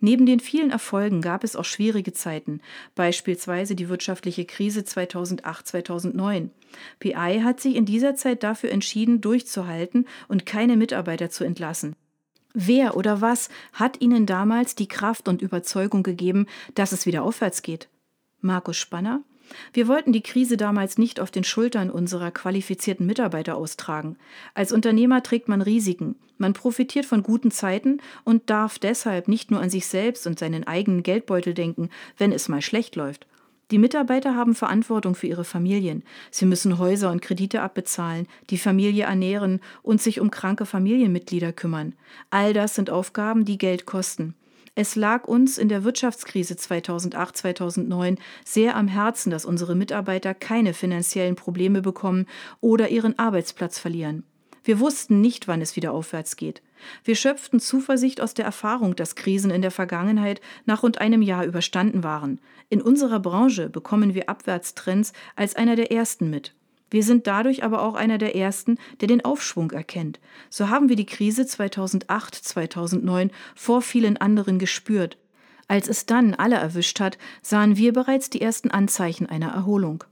Neben 0.00 0.26
den 0.26 0.40
vielen 0.40 0.70
Erfolgen 0.70 1.20
gab 1.20 1.44
es 1.44 1.56
auch 1.56 1.64
schwierige 1.64 2.12
Zeiten, 2.12 2.60
beispielsweise 2.94 3.74
die 3.74 3.88
wirtschaftliche 3.88 4.44
Krise 4.44 4.80
2008-2009. 4.80 6.50
PI 6.98 7.40
hat 7.42 7.60
sich 7.60 7.76
in 7.76 7.86
dieser 7.86 8.14
Zeit 8.14 8.42
dafür 8.42 8.70
entschieden, 8.70 9.20
durchzuhalten 9.20 10.06
und 10.28 10.46
keine 10.46 10.76
Mitarbeiter 10.76 11.30
zu 11.30 11.44
entlassen. 11.44 11.96
Wer 12.52 12.96
oder 12.96 13.20
was 13.20 13.48
hat 13.72 14.00
Ihnen 14.00 14.26
damals 14.26 14.74
die 14.74 14.88
Kraft 14.88 15.28
und 15.28 15.40
Überzeugung 15.40 16.02
gegeben, 16.02 16.46
dass 16.74 16.92
es 16.92 17.06
wieder 17.06 17.22
aufwärts 17.22 17.62
geht? 17.62 17.88
Markus 18.40 18.76
Spanner, 18.76 19.22
wir 19.72 19.88
wollten 19.88 20.12
die 20.12 20.22
Krise 20.22 20.56
damals 20.56 20.98
nicht 20.98 21.20
auf 21.20 21.30
den 21.30 21.44
Schultern 21.44 21.90
unserer 21.90 22.30
qualifizierten 22.30 23.06
Mitarbeiter 23.06 23.56
austragen. 23.56 24.16
Als 24.54 24.72
Unternehmer 24.72 25.22
trägt 25.22 25.48
man 25.48 25.62
Risiken. 25.62 26.16
Man 26.38 26.52
profitiert 26.52 27.04
von 27.04 27.22
guten 27.22 27.50
Zeiten 27.50 27.98
und 28.24 28.48
darf 28.48 28.78
deshalb 28.78 29.28
nicht 29.28 29.50
nur 29.50 29.60
an 29.60 29.70
sich 29.70 29.86
selbst 29.86 30.26
und 30.26 30.38
seinen 30.38 30.66
eigenen 30.66 31.02
Geldbeutel 31.02 31.54
denken, 31.54 31.90
wenn 32.16 32.32
es 32.32 32.48
mal 32.48 32.62
schlecht 32.62 32.96
läuft. 32.96 33.26
Die 33.70 33.78
Mitarbeiter 33.78 34.34
haben 34.34 34.56
Verantwortung 34.56 35.14
für 35.14 35.28
ihre 35.28 35.44
Familien. 35.44 36.02
Sie 36.32 36.44
müssen 36.44 36.78
Häuser 36.78 37.10
und 37.12 37.22
Kredite 37.22 37.62
abbezahlen, 37.62 38.26
die 38.50 38.58
Familie 38.58 39.04
ernähren 39.04 39.60
und 39.82 40.02
sich 40.02 40.18
um 40.18 40.30
kranke 40.30 40.66
Familienmitglieder 40.66 41.52
kümmern. 41.52 41.94
All 42.30 42.52
das 42.52 42.74
sind 42.74 42.90
Aufgaben, 42.90 43.44
die 43.44 43.58
Geld 43.58 43.86
kosten. 43.86 44.34
Es 44.74 44.94
lag 44.96 45.26
uns 45.26 45.58
in 45.58 45.68
der 45.68 45.84
Wirtschaftskrise 45.84 46.54
2008-2009 46.54 48.18
sehr 48.44 48.76
am 48.76 48.88
Herzen, 48.88 49.30
dass 49.30 49.44
unsere 49.44 49.74
Mitarbeiter 49.74 50.32
keine 50.32 50.74
finanziellen 50.74 51.36
Probleme 51.36 51.82
bekommen 51.82 52.26
oder 52.60 52.88
ihren 52.88 53.18
Arbeitsplatz 53.18 53.78
verlieren. 53.78 54.24
Wir 54.62 54.78
wussten 54.78 55.20
nicht, 55.20 55.48
wann 55.48 55.62
es 55.62 55.74
wieder 55.76 55.92
aufwärts 55.92 56.36
geht. 56.36 56.62
Wir 57.04 57.16
schöpften 57.16 57.60
Zuversicht 57.60 58.20
aus 58.20 58.34
der 58.34 58.44
Erfahrung, 58.44 58.94
dass 58.94 59.14
Krisen 59.14 59.50
in 59.50 59.62
der 59.62 59.70
Vergangenheit 59.70 60.40
nach 60.66 60.82
rund 60.82 61.00
einem 61.00 61.22
Jahr 61.22 61.44
überstanden 61.44 62.04
waren. 62.04 62.40
In 62.68 62.80
unserer 62.80 63.20
Branche 63.20 63.68
bekommen 63.68 64.14
wir 64.14 64.28
Abwärtstrends 64.28 65.12
als 65.34 65.56
einer 65.56 65.76
der 65.76 65.90
ersten 65.90 66.30
mit. 66.30 66.54
Wir 66.90 67.04
sind 67.04 67.26
dadurch 67.26 67.62
aber 67.62 67.82
auch 67.82 67.94
einer 67.94 68.18
der 68.18 68.34
ersten, 68.36 68.78
der 69.00 69.08
den 69.08 69.24
Aufschwung 69.24 69.70
erkennt. 69.70 70.20
So 70.48 70.68
haben 70.68 70.88
wir 70.88 70.96
die 70.96 71.06
Krise 71.06 71.46
2008, 71.46 72.34
2009 72.34 73.30
vor 73.54 73.80
vielen 73.80 74.16
anderen 74.16 74.58
gespürt. 74.58 75.16
Als 75.68 75.88
es 75.88 76.04
dann 76.04 76.34
alle 76.34 76.56
erwischt 76.56 76.98
hat, 76.98 77.16
sahen 77.42 77.76
wir 77.76 77.92
bereits 77.92 78.28
die 78.28 78.40
ersten 78.40 78.72
Anzeichen 78.72 79.26
einer 79.26 79.52
Erholung. 79.52 80.02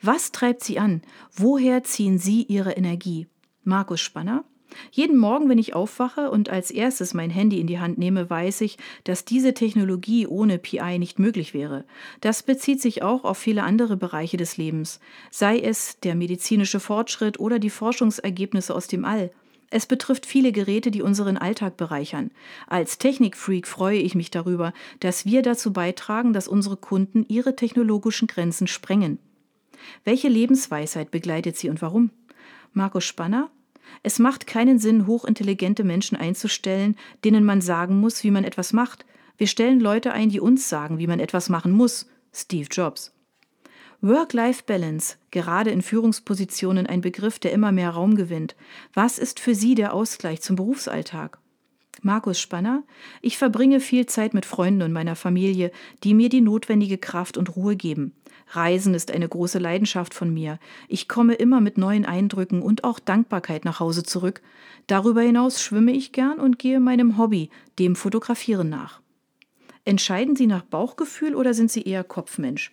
Was 0.00 0.32
treibt 0.32 0.64
Sie 0.64 0.78
an? 0.78 1.02
Woher 1.34 1.84
ziehen 1.84 2.18
Sie 2.18 2.42
Ihre 2.44 2.72
Energie? 2.72 3.26
Markus 3.64 4.00
Spanner 4.00 4.44
jeden 4.90 5.18
Morgen, 5.18 5.48
wenn 5.48 5.58
ich 5.58 5.74
aufwache 5.74 6.30
und 6.30 6.48
als 6.50 6.70
erstes 6.70 7.14
mein 7.14 7.30
Handy 7.30 7.60
in 7.60 7.66
die 7.66 7.78
Hand 7.78 7.98
nehme, 7.98 8.28
weiß 8.28 8.60
ich, 8.62 8.78
dass 9.04 9.24
diese 9.24 9.54
Technologie 9.54 10.26
ohne 10.26 10.58
PI 10.58 10.98
nicht 10.98 11.18
möglich 11.18 11.54
wäre. 11.54 11.84
Das 12.20 12.42
bezieht 12.42 12.80
sich 12.80 13.02
auch 13.02 13.24
auf 13.24 13.38
viele 13.38 13.62
andere 13.62 13.96
Bereiche 13.96 14.36
des 14.36 14.56
Lebens, 14.56 15.00
sei 15.30 15.58
es 15.58 15.98
der 16.00 16.14
medizinische 16.14 16.80
Fortschritt 16.80 17.38
oder 17.40 17.58
die 17.58 17.70
Forschungsergebnisse 17.70 18.74
aus 18.74 18.86
dem 18.86 19.04
All. 19.04 19.30
Es 19.74 19.86
betrifft 19.86 20.26
viele 20.26 20.52
Geräte, 20.52 20.90
die 20.90 21.00
unseren 21.00 21.38
Alltag 21.38 21.78
bereichern. 21.78 22.30
Als 22.66 22.98
Technikfreak 22.98 23.66
freue 23.66 23.98
ich 23.98 24.14
mich 24.14 24.30
darüber, 24.30 24.74
dass 25.00 25.24
wir 25.24 25.40
dazu 25.40 25.72
beitragen, 25.72 26.34
dass 26.34 26.46
unsere 26.46 26.76
Kunden 26.76 27.24
ihre 27.26 27.56
technologischen 27.56 28.28
Grenzen 28.28 28.66
sprengen. 28.66 29.18
Welche 30.04 30.28
Lebensweisheit 30.28 31.10
begleitet 31.10 31.56
sie 31.56 31.70
und 31.70 31.80
warum? 31.80 32.10
Markus 32.74 33.04
Spanner, 33.04 33.50
es 34.02 34.18
macht 34.18 34.46
keinen 34.46 34.78
Sinn, 34.78 35.06
hochintelligente 35.06 35.84
Menschen 35.84 36.16
einzustellen, 36.16 36.96
denen 37.24 37.44
man 37.44 37.60
sagen 37.60 38.00
muss, 38.00 38.24
wie 38.24 38.30
man 38.30 38.44
etwas 38.44 38.72
macht. 38.72 39.04
Wir 39.36 39.46
stellen 39.46 39.80
Leute 39.80 40.12
ein, 40.12 40.28
die 40.28 40.40
uns 40.40 40.68
sagen, 40.68 40.98
wie 40.98 41.06
man 41.06 41.20
etwas 41.20 41.48
machen 41.48 41.72
muss. 41.72 42.08
Steve 42.32 42.68
Jobs. 42.70 43.12
Work-Life-Balance, 44.00 45.16
gerade 45.30 45.70
in 45.70 45.80
Führungspositionen 45.80 46.88
ein 46.88 47.02
Begriff, 47.02 47.38
der 47.38 47.52
immer 47.52 47.70
mehr 47.70 47.90
Raum 47.90 48.16
gewinnt. 48.16 48.56
Was 48.94 49.18
ist 49.18 49.38
für 49.38 49.54
Sie 49.54 49.76
der 49.76 49.94
Ausgleich 49.94 50.42
zum 50.42 50.56
Berufsalltag? 50.56 51.38
Markus 52.00 52.40
Spanner, 52.40 52.82
ich 53.20 53.38
verbringe 53.38 53.78
viel 53.78 54.06
Zeit 54.06 54.34
mit 54.34 54.44
Freunden 54.44 54.82
und 54.82 54.92
meiner 54.92 55.14
Familie, 55.14 55.70
die 56.02 56.14
mir 56.14 56.28
die 56.28 56.40
notwendige 56.40 56.98
Kraft 56.98 57.36
und 57.36 57.54
Ruhe 57.54 57.76
geben. 57.76 58.12
Reisen 58.54 58.94
ist 58.94 59.10
eine 59.10 59.28
große 59.28 59.58
Leidenschaft 59.58 60.14
von 60.14 60.32
mir. 60.32 60.58
Ich 60.88 61.08
komme 61.08 61.34
immer 61.34 61.60
mit 61.60 61.78
neuen 61.78 62.04
Eindrücken 62.04 62.60
und 62.60 62.84
auch 62.84 62.98
Dankbarkeit 62.98 63.64
nach 63.64 63.80
Hause 63.80 64.02
zurück. 64.02 64.42
Darüber 64.86 65.22
hinaus 65.22 65.62
schwimme 65.62 65.92
ich 65.92 66.12
gern 66.12 66.38
und 66.38 66.58
gehe 66.58 66.78
meinem 66.78 67.16
Hobby, 67.16 67.50
dem 67.78 67.96
Fotografieren 67.96 68.68
nach. 68.68 69.00
Entscheiden 69.84 70.36
Sie 70.36 70.46
nach 70.46 70.62
Bauchgefühl 70.62 71.34
oder 71.34 71.54
sind 71.54 71.70
Sie 71.70 71.82
eher 71.82 72.04
Kopfmensch? 72.04 72.72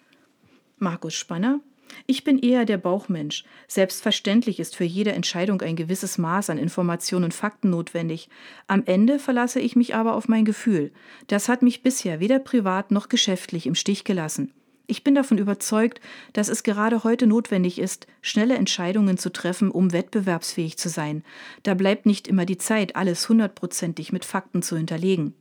Markus 0.77 1.13
Spanner, 1.13 1.61
ich 2.05 2.23
bin 2.23 2.39
eher 2.39 2.65
der 2.65 2.77
Bauchmensch. 2.77 3.45
Selbstverständlich 3.67 4.59
ist 4.59 4.75
für 4.75 4.83
jede 4.83 5.13
Entscheidung 5.13 5.61
ein 5.61 5.75
gewisses 5.75 6.17
Maß 6.17 6.49
an 6.49 6.57
Informationen 6.57 7.25
und 7.25 7.33
Fakten 7.33 7.69
notwendig. 7.69 8.29
Am 8.67 8.83
Ende 8.85 9.17
verlasse 9.17 9.59
ich 9.59 9.75
mich 9.75 9.95
aber 9.95 10.13
auf 10.13 10.27
mein 10.27 10.45
Gefühl. 10.45 10.91
Das 11.27 11.49
hat 11.49 11.61
mich 11.61 11.81
bisher 11.81 12.19
weder 12.19 12.39
privat 12.39 12.91
noch 12.91 13.09
geschäftlich 13.09 13.65
im 13.65 13.75
Stich 13.75 14.03
gelassen. 14.03 14.53
Ich 14.89 15.03
bin 15.03 15.13
davon 15.13 15.37
überzeugt, 15.37 16.01
dass 16.33 16.49
es 16.49 16.63
gerade 16.63 17.03
heute 17.03 17.27
notwendig 17.27 17.77
ist, 17.77 18.07
schnelle 18.23 18.55
Entscheidungen 18.55 19.19
zu 19.19 19.31
treffen, 19.31 19.69
um 19.69 19.93
wettbewerbsfähig 19.93 20.79
zu 20.79 20.89
sein. 20.89 21.23
Da 21.61 21.75
bleibt 21.75 22.07
nicht 22.07 22.27
immer 22.27 22.43
die 22.43 22.57
Zeit, 22.57 22.95
alles 22.95 23.29
hundertprozentig 23.29 24.11
mit 24.11 24.25
Fakten 24.25 24.63
zu 24.63 24.75
hinterlegen. 24.77 25.35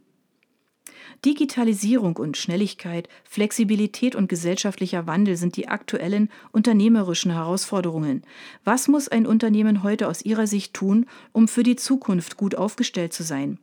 Digitalisierung 1.24 2.18
und 2.18 2.36
Schnelligkeit, 2.36 3.08
Flexibilität 3.24 4.14
und 4.14 4.28
gesellschaftlicher 4.28 5.06
Wandel 5.06 5.38
sind 5.38 5.56
die 5.56 5.68
aktuellen 5.68 6.28
unternehmerischen 6.52 7.32
Herausforderungen. 7.32 8.24
Was 8.64 8.86
muss 8.86 9.08
ein 9.08 9.26
Unternehmen 9.26 9.82
heute 9.82 10.08
aus 10.08 10.20
Ihrer 10.20 10.46
Sicht 10.46 10.74
tun, 10.74 11.06
um 11.32 11.48
für 11.48 11.62
die 11.62 11.76
Zukunft 11.76 12.36
gut 12.36 12.54
aufgestellt 12.54 13.14
zu 13.14 13.22
sein? 13.22 13.58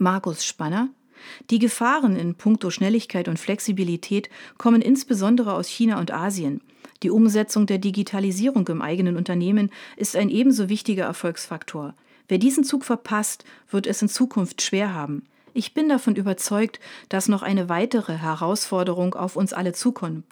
Markus 0.00 0.44
Spanner 0.44 0.88
die 1.50 1.58
Gefahren 1.58 2.16
in 2.16 2.34
puncto 2.34 2.70
Schnelligkeit 2.70 3.28
und 3.28 3.38
Flexibilität 3.38 4.28
kommen 4.58 4.82
insbesondere 4.82 5.54
aus 5.54 5.68
China 5.68 5.98
und 5.98 6.12
Asien. 6.12 6.60
Die 7.02 7.10
Umsetzung 7.10 7.66
der 7.66 7.78
Digitalisierung 7.78 8.66
im 8.68 8.82
eigenen 8.82 9.16
Unternehmen 9.16 9.70
ist 9.96 10.16
ein 10.16 10.30
ebenso 10.30 10.68
wichtiger 10.68 11.04
Erfolgsfaktor. 11.04 11.94
Wer 12.28 12.38
diesen 12.38 12.64
Zug 12.64 12.84
verpasst, 12.84 13.44
wird 13.70 13.86
es 13.86 14.02
in 14.02 14.08
Zukunft 14.08 14.62
schwer 14.62 14.94
haben. 14.94 15.22
Ich 15.54 15.72
bin 15.74 15.88
davon 15.88 16.16
überzeugt, 16.16 16.80
dass 17.08 17.28
noch 17.28 17.42
eine 17.42 17.68
weitere 17.68 18.18
Herausforderung 18.18 19.14
auf 19.14 19.36
uns 19.36 19.52
alle 19.52 19.72
zukommt. 19.72 20.24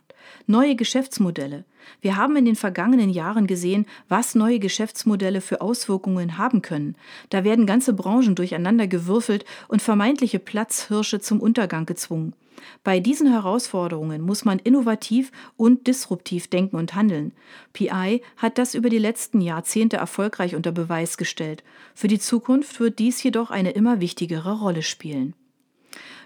Neue 0.47 0.76
Geschäftsmodelle. 0.76 1.64
Wir 2.00 2.16
haben 2.16 2.37
in 2.37 2.45
den 2.45 2.57
vergangenen 2.57 3.11
Jahren 3.11 3.47
gesehen, 3.47 3.87
was 4.09 4.35
neue 4.35 4.59
Geschäftsmodelle 4.59 5.40
für 5.40 5.61
Auswirkungen 5.61 6.38
haben 6.38 6.62
können. 6.62 6.97
Da 7.31 7.45
werden 7.45 7.66
ganze 7.66 7.93
Branchen 7.93 8.35
durcheinander 8.35 8.87
gewürfelt 8.87 9.45
und 9.69 9.83
vermeintliche 9.83 10.38
Platzhirsche 10.38 11.21
zum 11.21 11.40
Untergang 11.40 11.87
gezwungen. 11.87 12.35
Bei 12.83 13.00
diesen 13.00 13.31
Herausforderungen 13.31 14.23
muss 14.23 14.45
man 14.45 14.59
innovativ 14.59 15.33
und 15.57 15.87
disruptiv 15.87 16.49
denken 16.49 16.76
und 16.76 16.95
handeln. 16.95 17.33
PI 17.73 18.23
hat 18.37 18.59
das 18.59 18.75
über 18.75 18.88
die 18.88 18.99
letzten 18.99 19.40
Jahrzehnte 19.40 19.97
erfolgreich 19.97 20.54
unter 20.54 20.73
Beweis 20.73 21.16
gestellt. 21.16 21.62
Für 21.95 22.09
die 22.09 22.19
Zukunft 22.19 22.81
wird 22.81 22.99
dies 22.99 23.23
jedoch 23.23 23.50
eine 23.50 23.73
immer 23.73 24.00
wichtigere 24.00 24.59
Rolle 24.61 24.83
spielen. 24.83 25.35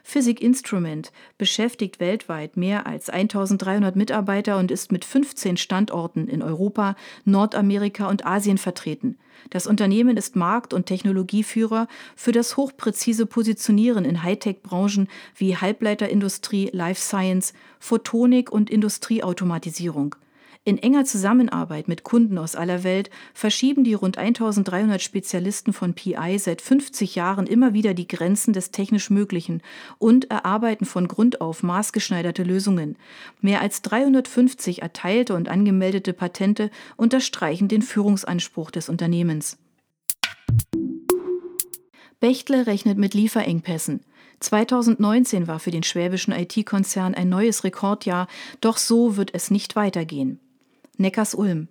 Physik 0.02 0.40
Instrument 0.40 1.12
beschäftigt 1.36 2.00
weltweit 2.00 2.56
mehr 2.56 2.86
als 2.86 3.10
1300 3.10 3.96
Mitarbeiter 3.96 4.58
und 4.58 4.70
ist 4.70 4.92
mit 4.92 5.04
15 5.04 5.56
Standorten 5.56 6.28
in 6.28 6.42
Europa, 6.42 6.96
Nordamerika 7.24 8.08
und 8.08 8.26
Asien 8.26 8.58
vertreten. 8.58 9.18
Das 9.50 9.66
Unternehmen 9.66 10.16
ist 10.16 10.36
Markt- 10.36 10.74
und 10.74 10.86
Technologieführer 10.86 11.88
für 12.16 12.32
das 12.32 12.56
hochpräzise 12.56 13.26
Positionieren 13.26 14.04
in 14.04 14.22
Hightech-Branchen 14.22 15.08
wie 15.36 15.56
Halbleiterindustrie, 15.56 16.70
Life 16.72 17.00
Science, 17.00 17.52
Photonik 17.78 18.50
und 18.50 18.70
Industrieautomatisierung. 18.70 20.16
In 20.68 20.76
enger 20.76 21.06
Zusammenarbeit 21.06 21.88
mit 21.88 22.02
Kunden 22.02 22.36
aus 22.36 22.54
aller 22.54 22.84
Welt 22.84 23.08
verschieben 23.32 23.84
die 23.84 23.94
rund 23.94 24.18
1300 24.18 25.00
Spezialisten 25.00 25.72
von 25.72 25.94
PI 25.94 26.38
seit 26.38 26.60
50 26.60 27.14
Jahren 27.14 27.46
immer 27.46 27.72
wieder 27.72 27.94
die 27.94 28.06
Grenzen 28.06 28.52
des 28.52 28.70
technisch 28.70 29.08
Möglichen 29.08 29.62
und 29.96 30.30
erarbeiten 30.30 30.84
von 30.84 31.08
Grund 31.08 31.40
auf 31.40 31.62
maßgeschneiderte 31.62 32.42
Lösungen. 32.42 32.98
Mehr 33.40 33.62
als 33.62 33.80
350 33.80 34.82
erteilte 34.82 35.34
und 35.34 35.48
angemeldete 35.48 36.12
Patente 36.12 36.70
unterstreichen 36.98 37.68
den 37.68 37.80
Führungsanspruch 37.80 38.70
des 38.70 38.90
Unternehmens. 38.90 39.56
Bechtle 42.20 42.66
rechnet 42.66 42.98
mit 42.98 43.14
Lieferengpässen. 43.14 44.00
2019 44.40 45.46
war 45.46 45.60
für 45.60 45.70
den 45.70 45.82
schwäbischen 45.82 46.34
IT-Konzern 46.34 47.14
ein 47.14 47.30
neues 47.30 47.64
Rekordjahr, 47.64 48.28
doch 48.60 48.76
so 48.76 49.16
wird 49.16 49.32
es 49.32 49.50
nicht 49.50 49.74
weitergehen. 49.74 50.40
Neckars-Ulm. 50.98 51.68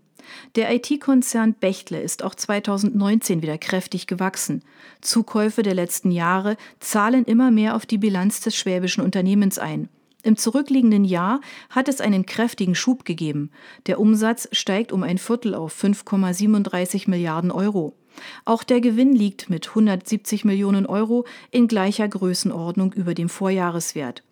Der 0.56 0.74
IT-Konzern 0.74 1.54
Bechtle 1.54 2.02
ist 2.02 2.24
auch 2.24 2.36
2019 2.36 3.42
wieder 3.42 3.58
kräftig 3.58 4.08
gewachsen. 4.08 4.64
Zukäufe 5.02 5.64
der 5.64 5.74
letzten 5.74 6.12
Jahre 6.12 6.58
zahlen 6.80 7.26
immer 7.26 7.52
mehr 7.52 7.76
auf 7.76 7.86
die 7.86 7.98
Bilanz 7.98 8.42
des 8.42 8.56
schwäbischen 8.56 9.04
Unternehmens 9.04 9.60
ein. 9.60 9.90
Im 10.24 10.36
zurückliegenden 10.36 11.06
Jahr 11.06 11.40
hat 11.70 11.88
es 11.88 12.02
einen 12.02 12.26
kräftigen 12.26 12.76
Schub 12.76 13.06
gegeben. 13.06 13.52
Der 13.86 14.00
Umsatz 14.00 14.50
steigt 14.52 14.92
um 14.92 15.04
ein 15.04 15.18
Viertel 15.18 15.56
auf 15.56 15.82
5,37 15.82 17.10
Milliarden 17.10 17.52
Euro. 17.52 17.94
Auch 18.44 18.64
der 18.64 18.82
Gewinn 18.82 19.14
liegt 19.14 19.50
mit 19.50 19.70
170 19.70 20.44
Millionen 20.44 20.86
Euro 20.86 21.26
in 21.52 21.68
gleicher 21.68 22.08
Größenordnung 22.08 22.94
über 22.94 23.14
dem 23.14 23.30
Vorjahreswert. 23.30 24.24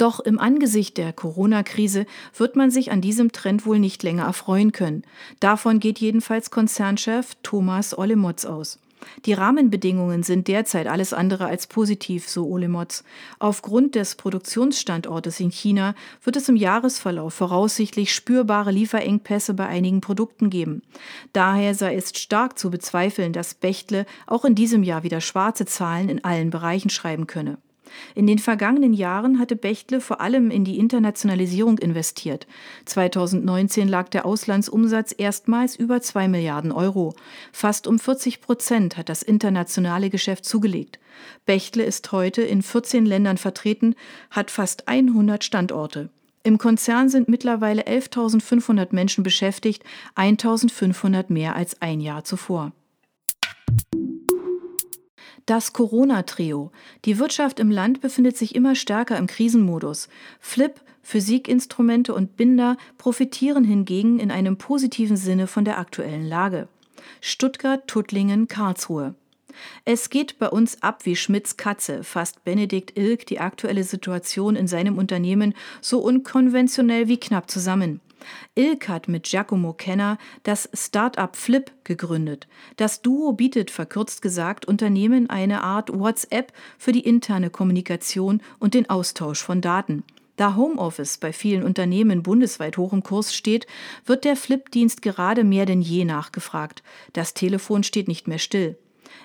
Doch 0.00 0.18
im 0.18 0.38
Angesicht 0.38 0.96
der 0.96 1.12
Corona-Krise 1.12 2.06
wird 2.34 2.56
man 2.56 2.70
sich 2.70 2.90
an 2.90 3.02
diesem 3.02 3.32
Trend 3.32 3.66
wohl 3.66 3.78
nicht 3.78 4.02
länger 4.02 4.24
erfreuen 4.24 4.72
können. 4.72 5.02
Davon 5.40 5.78
geht 5.78 5.98
jedenfalls 5.98 6.50
Konzernchef 6.50 7.36
Thomas 7.42 7.98
Olemotz 7.98 8.46
aus. 8.46 8.78
Die 9.26 9.34
Rahmenbedingungen 9.34 10.22
sind 10.22 10.48
derzeit 10.48 10.86
alles 10.86 11.12
andere 11.12 11.44
als 11.44 11.66
positiv, 11.66 12.30
so 12.30 12.46
Olemotz. 12.46 13.04
Aufgrund 13.40 13.94
des 13.94 14.14
Produktionsstandortes 14.14 15.38
in 15.38 15.50
China 15.50 15.94
wird 16.24 16.36
es 16.36 16.48
im 16.48 16.56
Jahresverlauf 16.56 17.34
voraussichtlich 17.34 18.14
spürbare 18.14 18.70
Lieferengpässe 18.70 19.52
bei 19.52 19.66
einigen 19.66 20.00
Produkten 20.00 20.48
geben. 20.48 20.80
Daher 21.34 21.74
sei 21.74 21.94
es 21.94 22.18
stark 22.18 22.58
zu 22.58 22.70
bezweifeln, 22.70 23.34
dass 23.34 23.52
Bechtle 23.52 24.06
auch 24.26 24.46
in 24.46 24.54
diesem 24.54 24.82
Jahr 24.82 25.02
wieder 25.02 25.20
schwarze 25.20 25.66
Zahlen 25.66 26.08
in 26.08 26.24
allen 26.24 26.48
Bereichen 26.48 26.88
schreiben 26.88 27.26
könne. 27.26 27.58
In 28.14 28.26
den 28.26 28.38
vergangenen 28.38 28.92
Jahren 28.92 29.38
hatte 29.38 29.56
Bechtle 29.56 30.00
vor 30.00 30.20
allem 30.20 30.50
in 30.50 30.64
die 30.64 30.78
Internationalisierung 30.78 31.78
investiert. 31.78 32.46
2019 32.84 33.88
lag 33.88 34.08
der 34.08 34.26
Auslandsumsatz 34.26 35.14
erstmals 35.16 35.76
über 35.76 36.00
2 36.00 36.28
Milliarden 36.28 36.72
Euro. 36.72 37.14
Fast 37.52 37.86
um 37.86 37.98
40 37.98 38.40
Prozent 38.40 38.96
hat 38.96 39.08
das 39.08 39.22
internationale 39.22 40.10
Geschäft 40.10 40.44
zugelegt. 40.44 40.98
Bechtle 41.46 41.84
ist 41.84 42.12
heute 42.12 42.42
in 42.42 42.62
14 42.62 43.06
Ländern 43.06 43.36
vertreten, 43.36 43.94
hat 44.30 44.50
fast 44.50 44.88
100 44.88 45.44
Standorte. 45.44 46.10
Im 46.42 46.56
Konzern 46.56 47.10
sind 47.10 47.28
mittlerweile 47.28 47.82
11.500 47.82 48.88
Menschen 48.92 49.22
beschäftigt, 49.22 49.84
1.500 50.16 51.26
mehr 51.28 51.54
als 51.54 51.82
ein 51.82 52.00
Jahr 52.00 52.24
zuvor. 52.24 52.72
Das 55.50 55.72
Corona-Trio. 55.72 56.70
Die 57.04 57.18
Wirtschaft 57.18 57.58
im 57.58 57.72
Land 57.72 58.00
befindet 58.00 58.36
sich 58.36 58.54
immer 58.54 58.76
stärker 58.76 59.16
im 59.16 59.26
Krisenmodus. 59.26 60.08
Flip, 60.38 60.80
Physikinstrumente 61.02 62.14
und 62.14 62.36
Binder 62.36 62.76
profitieren 62.98 63.64
hingegen 63.64 64.20
in 64.20 64.30
einem 64.30 64.58
positiven 64.58 65.16
Sinne 65.16 65.48
von 65.48 65.64
der 65.64 65.80
aktuellen 65.80 66.24
Lage. 66.24 66.68
Stuttgart, 67.20 67.84
Tuttlingen, 67.88 68.46
Karlsruhe. 68.46 69.16
Es 69.84 70.08
geht 70.08 70.38
bei 70.38 70.48
uns 70.48 70.84
ab 70.84 71.04
wie 71.04 71.16
Schmidts 71.16 71.56
Katze, 71.56 72.04
fasst 72.04 72.44
Benedikt 72.44 72.96
Ilk 72.96 73.26
die 73.26 73.40
aktuelle 73.40 73.82
Situation 73.82 74.54
in 74.54 74.68
seinem 74.68 74.98
Unternehmen 74.98 75.54
so 75.80 75.98
unkonventionell 75.98 77.08
wie 77.08 77.18
knapp 77.18 77.50
zusammen. 77.50 78.00
Ilk 78.54 78.88
hat 78.88 79.08
mit 79.08 79.24
Giacomo 79.24 79.72
Kenner 79.72 80.18
das 80.42 80.68
Startup 80.74 81.34
Flip 81.36 81.70
gegründet. 81.84 82.48
Das 82.76 83.02
Duo 83.02 83.32
bietet, 83.32 83.70
verkürzt 83.70 84.22
gesagt, 84.22 84.66
Unternehmen 84.66 85.30
eine 85.30 85.62
Art 85.62 85.90
WhatsApp 85.92 86.52
für 86.78 86.92
die 86.92 87.00
interne 87.00 87.50
Kommunikation 87.50 88.42
und 88.58 88.74
den 88.74 88.88
Austausch 88.88 89.42
von 89.42 89.60
Daten. 89.60 90.04
Da 90.40 90.56
Homeoffice 90.56 91.18
bei 91.18 91.34
vielen 91.34 91.62
Unternehmen 91.62 92.22
bundesweit 92.22 92.78
hoch 92.78 92.94
im 92.94 93.02
Kurs 93.02 93.34
steht, 93.34 93.66
wird 94.06 94.24
der 94.24 94.36
Flip-Dienst 94.36 95.02
gerade 95.02 95.44
mehr 95.44 95.66
denn 95.66 95.82
je 95.82 96.06
nachgefragt. 96.06 96.82
Das 97.12 97.34
Telefon 97.34 97.82
steht 97.82 98.08
nicht 98.08 98.26
mehr 98.26 98.38
still. 98.38 98.78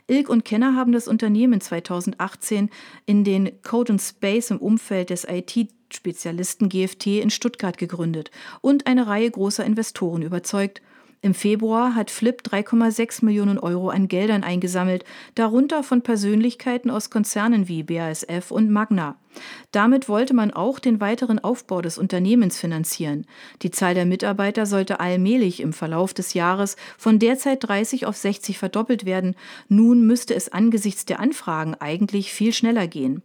Ilk 0.08 0.30
und 0.30 0.44
Kenner 0.44 0.76
haben 0.76 0.92
das 0.92 1.08
Unternehmen 1.08 1.62
2018 1.62 2.70
in 3.06 3.24
den 3.24 3.62
Code 3.62 3.94
and 3.94 4.02
Space 4.02 4.52
im 4.52 4.58
Umfeld 4.58 5.10
des 5.10 5.26
IT 5.26 5.70
Spezialisten 5.96 6.70
GFT 6.70 7.08
in 7.08 7.30
Stuttgart 7.30 7.78
gegründet 7.78 8.32
und 8.62 8.88
eine 8.88 9.08
Reihe 9.08 9.32
großer 9.32 9.66
Investoren 9.66 10.22
überzeugt. 10.22 10.82
Im 11.26 11.34
Februar 11.34 11.96
hat 11.96 12.12
Flip 12.12 12.40
3,6 12.40 13.26
Millionen 13.26 13.58
Euro 13.58 13.90
an 13.90 14.08
Geldern 14.08 14.44
eingesammelt, 14.44 15.04
darunter 15.34 15.82
von 15.82 16.04
Persönlichkeiten 16.04 16.92
aus 16.92 17.10
Konzernen 17.10 17.68
wie 17.68 17.82
BASF 17.82 18.52
und 18.52 18.70
Magna. 18.70 19.16
Damit 19.72 20.08
wollte 20.08 20.36
man 20.36 20.52
auch 20.52 20.78
den 20.78 21.02
weiteren 21.02 21.40
Aufbau 21.40 21.82
des 21.82 21.98
Unternehmens 21.98 22.60
finanzieren. 22.60 23.26
Die 23.64 23.72
Zahl 23.72 23.96
der 23.96 24.06
Mitarbeiter 24.06 24.68
sollte 24.68 25.00
allmählich 25.00 25.62
im 25.62 25.74
Verlauf 25.74 26.14
des 26.14 26.36
Jahres 26.36 26.76
von 26.96 27.18
derzeit 27.18 27.68
30 27.68 28.06
auf 28.06 28.16
60 28.16 28.60
verdoppelt 28.60 29.06
werden. 29.06 29.36
Nun 29.68 30.06
müsste 30.06 30.36
es 30.36 30.54
angesichts 30.54 31.06
der 31.06 31.20
Anfragen 31.20 31.74
eigentlich 31.74 32.32
viel 32.32 32.54
schneller 32.54 32.86
gehen. 32.86 33.24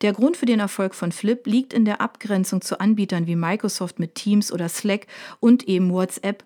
Der 0.00 0.12
Grund 0.12 0.36
für 0.36 0.46
den 0.46 0.60
Erfolg 0.60 0.94
von 0.94 1.12
Flip 1.12 1.46
liegt 1.46 1.72
in 1.72 1.84
der 1.84 2.00
Abgrenzung 2.00 2.60
zu 2.60 2.80
Anbietern 2.80 3.26
wie 3.26 3.36
Microsoft 3.36 3.98
mit 3.98 4.14
Teams 4.14 4.52
oder 4.52 4.68
Slack 4.68 5.06
und 5.40 5.68
eben 5.68 5.92
WhatsApp, 5.92 6.44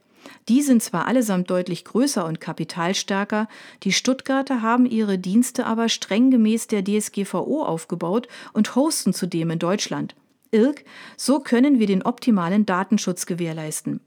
die 0.49 0.62
sind 0.62 0.82
zwar 0.82 1.06
allesamt 1.06 1.50
deutlich 1.50 1.85
größer 1.85 2.25
und 2.25 2.40
kapitalstärker, 2.40 3.49
die 3.82 3.92
Stuttgarter 3.92 4.62
haben 4.62 4.87
ihre 4.87 5.18
Dienste 5.18 5.66
aber 5.66 5.88
streng 5.88 6.30
gemäß 6.30 6.66
der 6.66 6.85
DSGVO 6.85 7.62
aufgebaut 7.62 8.28
und 8.52 8.75
hosten 8.75 9.12
zudem 9.12 9.50
in 9.50 9.58
Deutschland. 9.58 10.14
Irk, 10.50 10.85
so 11.16 11.40
können 11.40 11.78
wir 11.78 11.87
den 11.87 12.02
optimalen 12.02 12.66
Datenschutz 12.66 13.26
gewährleisten. 13.26 14.00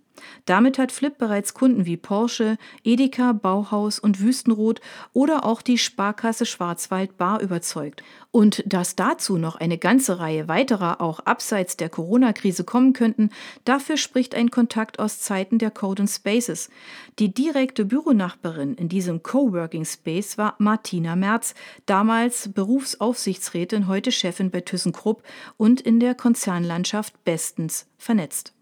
Damit 0.45 0.77
hat 0.77 0.91
Flip 0.91 1.17
bereits 1.17 1.53
Kunden 1.53 1.85
wie 1.85 1.97
Porsche, 1.97 2.57
Edeka, 2.83 3.33
Bauhaus 3.33 3.99
und 3.99 4.19
Wüstenrot 4.19 4.81
oder 5.13 5.45
auch 5.45 5.61
die 5.61 5.77
Sparkasse 5.77 6.45
Schwarzwald 6.45 7.17
Bar 7.17 7.41
überzeugt. 7.41 8.03
Und 8.31 8.63
dass 8.67 8.95
dazu 8.95 9.37
noch 9.37 9.55
eine 9.55 9.77
ganze 9.77 10.19
Reihe 10.19 10.47
weiterer 10.47 11.01
auch 11.01 11.19
abseits 11.21 11.77
der 11.77 11.89
Corona-Krise 11.89 12.63
kommen 12.63 12.93
könnten, 12.93 13.31
dafür 13.65 13.97
spricht 13.97 14.35
ein 14.35 14.51
Kontakt 14.51 14.99
aus 14.99 15.19
Zeiten 15.19 15.57
der 15.57 15.71
Code 15.71 16.03
and 16.03 16.09
Spaces. 16.09 16.69
Die 17.17 17.33
direkte 17.33 17.85
Büronachbarin 17.85 18.75
in 18.75 18.87
diesem 18.87 19.23
Coworking 19.23 19.85
Space 19.85 20.37
war 20.37 20.55
Martina 20.59 21.15
Merz, 21.15 21.55
damals 21.85 22.51
Berufsaufsichtsrätin, 22.53 23.87
heute 23.87 24.11
Chefin 24.11 24.51
bei 24.51 24.61
ThyssenKrupp 24.61 25.23
und 25.57 25.81
in 25.81 25.99
der 25.99 26.13
Konzernlandschaft 26.13 27.23
bestens 27.23 27.87
vernetzt. 27.97 28.53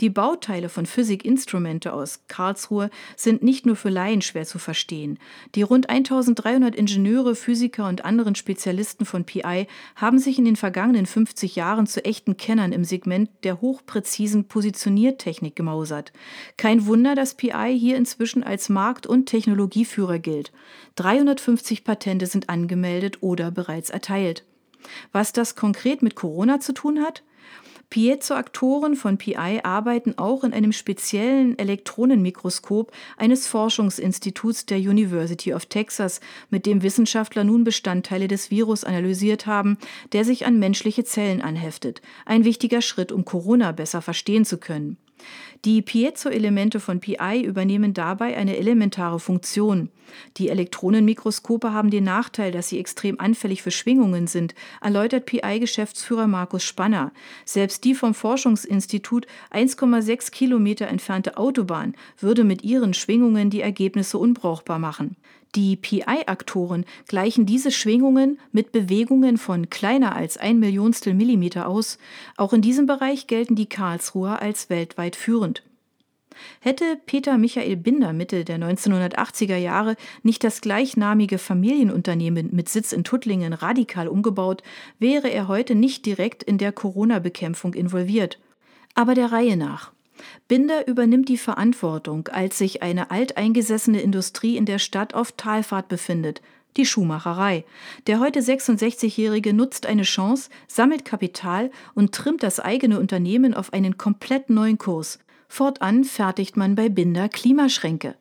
Die 0.00 0.10
Bauteile 0.10 0.68
von 0.68 0.86
Physik 0.86 1.24
Instrumente 1.24 1.92
aus 1.92 2.20
Karlsruhe 2.28 2.90
sind 3.16 3.42
nicht 3.42 3.66
nur 3.66 3.76
für 3.76 3.88
Laien 3.88 4.22
schwer 4.22 4.46
zu 4.46 4.58
verstehen. 4.58 5.18
Die 5.54 5.62
rund 5.62 5.88
1300 5.88 6.74
Ingenieure, 6.74 7.34
Physiker 7.34 7.88
und 7.88 8.04
anderen 8.04 8.34
Spezialisten 8.34 9.04
von 9.04 9.24
PI 9.24 9.66
haben 9.96 10.18
sich 10.18 10.38
in 10.38 10.44
den 10.44 10.56
vergangenen 10.56 11.06
50 11.06 11.56
Jahren 11.56 11.86
zu 11.86 12.04
echten 12.04 12.36
Kennern 12.36 12.72
im 12.72 12.84
Segment 12.84 13.30
der 13.44 13.60
hochpräzisen 13.60 14.48
Positioniertechnik 14.48 15.56
gemausert. 15.56 16.12
Kein 16.56 16.86
Wunder, 16.86 17.14
dass 17.14 17.34
PI 17.34 17.76
hier 17.78 17.96
inzwischen 17.96 18.42
als 18.42 18.68
Markt- 18.68 19.06
und 19.06 19.26
Technologieführer 19.26 20.18
gilt. 20.18 20.52
350 20.96 21.84
Patente 21.84 22.26
sind 22.26 22.48
angemeldet 22.48 23.18
oder 23.22 23.50
bereits 23.50 23.90
erteilt. 23.90 24.44
Was 25.12 25.32
das 25.32 25.56
konkret 25.56 26.02
mit 26.02 26.14
Corona 26.14 26.60
zu 26.60 26.72
tun 26.72 27.00
hat? 27.00 27.22
Piezo-Aktoren 27.90 28.96
von 28.96 29.16
PI 29.16 29.60
arbeiten 29.62 30.18
auch 30.18 30.44
in 30.44 30.52
einem 30.52 30.72
speziellen 30.72 31.58
Elektronenmikroskop 31.58 32.92
eines 33.16 33.46
Forschungsinstituts 33.46 34.66
der 34.66 34.78
University 34.78 35.54
of 35.54 35.66
Texas, 35.66 36.20
mit 36.50 36.66
dem 36.66 36.82
Wissenschaftler 36.82 37.44
nun 37.44 37.64
Bestandteile 37.64 38.28
des 38.28 38.50
Virus 38.50 38.84
analysiert 38.84 39.46
haben, 39.46 39.78
der 40.12 40.26
sich 40.26 40.44
an 40.44 40.58
menschliche 40.58 41.04
Zellen 41.04 41.40
anheftet. 41.40 42.02
Ein 42.26 42.44
wichtiger 42.44 42.82
Schritt, 42.82 43.10
um 43.10 43.24
Corona 43.24 43.72
besser 43.72 44.02
verstehen 44.02 44.44
zu 44.44 44.58
können. 44.58 44.98
Die 45.64 45.82
Piezo-Elemente 45.82 46.78
von 46.80 47.00
PI 47.00 47.42
übernehmen 47.44 47.92
dabei 47.92 48.36
eine 48.36 48.56
elementare 48.56 49.18
Funktion. 49.18 49.90
Die 50.36 50.48
Elektronenmikroskope 50.48 51.72
haben 51.72 51.90
den 51.90 52.04
Nachteil, 52.04 52.52
dass 52.52 52.68
sie 52.68 52.78
extrem 52.78 53.18
anfällig 53.20 53.62
für 53.62 53.70
Schwingungen 53.70 54.26
sind, 54.26 54.54
erläutert 54.80 55.26
PI-Geschäftsführer 55.26 56.26
Markus 56.26 56.62
Spanner. 56.62 57.12
Selbst 57.44 57.84
die 57.84 57.94
vom 57.94 58.14
Forschungsinstitut 58.14 59.26
1,6 59.50 60.30
Kilometer 60.30 60.86
entfernte 60.86 61.36
Autobahn 61.36 61.94
würde 62.18 62.44
mit 62.44 62.62
ihren 62.62 62.94
Schwingungen 62.94 63.50
die 63.50 63.60
Ergebnisse 63.60 64.18
unbrauchbar 64.18 64.78
machen. 64.78 65.16
Die 65.54 65.76
PI-Aktoren 65.76 66.84
gleichen 67.06 67.46
diese 67.46 67.70
Schwingungen 67.70 68.38
mit 68.52 68.70
Bewegungen 68.70 69.38
von 69.38 69.70
kleiner 69.70 70.14
als 70.14 70.36
ein 70.36 70.58
Millionstel 70.58 71.14
Millimeter 71.14 71.66
aus. 71.68 71.98
Auch 72.36 72.52
in 72.52 72.60
diesem 72.60 72.86
Bereich 72.86 73.26
gelten 73.26 73.54
die 73.54 73.68
Karlsruher 73.68 74.42
als 74.42 74.68
weltweit 74.68 75.16
führend. 75.16 75.62
Hätte 76.60 76.98
Peter 77.06 77.38
Michael 77.38 77.76
Binder 77.76 78.12
Mitte 78.12 78.44
der 78.44 78.58
1980er 78.58 79.56
Jahre 79.56 79.96
nicht 80.22 80.44
das 80.44 80.60
gleichnamige 80.60 81.38
Familienunternehmen 81.38 82.50
mit 82.52 82.68
Sitz 82.68 82.92
in 82.92 83.02
Tuttlingen 83.02 83.52
radikal 83.52 84.06
umgebaut, 84.06 84.62
wäre 84.98 85.28
er 85.28 85.48
heute 85.48 85.74
nicht 85.74 86.06
direkt 86.06 86.42
in 86.42 86.58
der 86.58 86.72
Corona-Bekämpfung 86.72 87.74
involviert. 87.74 88.38
Aber 88.94 89.14
der 89.14 89.32
Reihe 89.32 89.56
nach. 89.56 89.92
Binder 90.48 90.86
übernimmt 90.86 91.28
die 91.28 91.38
Verantwortung, 91.38 92.28
als 92.28 92.58
sich 92.58 92.82
eine 92.82 93.10
alteingesessene 93.10 94.00
Industrie 94.00 94.56
in 94.56 94.66
der 94.66 94.78
Stadt 94.78 95.14
auf 95.14 95.32
Talfahrt 95.32 95.88
befindet, 95.88 96.42
die 96.76 96.86
Schuhmacherei. 96.86 97.64
Der 98.06 98.20
heute 98.20 98.40
66-Jährige 98.40 99.52
nutzt 99.52 99.86
eine 99.86 100.02
Chance, 100.02 100.50
sammelt 100.66 101.04
Kapital 101.04 101.70
und 101.94 102.14
trimmt 102.14 102.42
das 102.42 102.60
eigene 102.60 102.98
Unternehmen 103.00 103.54
auf 103.54 103.72
einen 103.72 103.98
komplett 103.98 104.50
neuen 104.50 104.78
Kurs. 104.78 105.18
Fortan 105.50 106.04
fertigt 106.04 106.56
man 106.58 106.74
bei 106.74 106.90
Binder 106.90 107.28
Klimaschränke. 107.28 108.14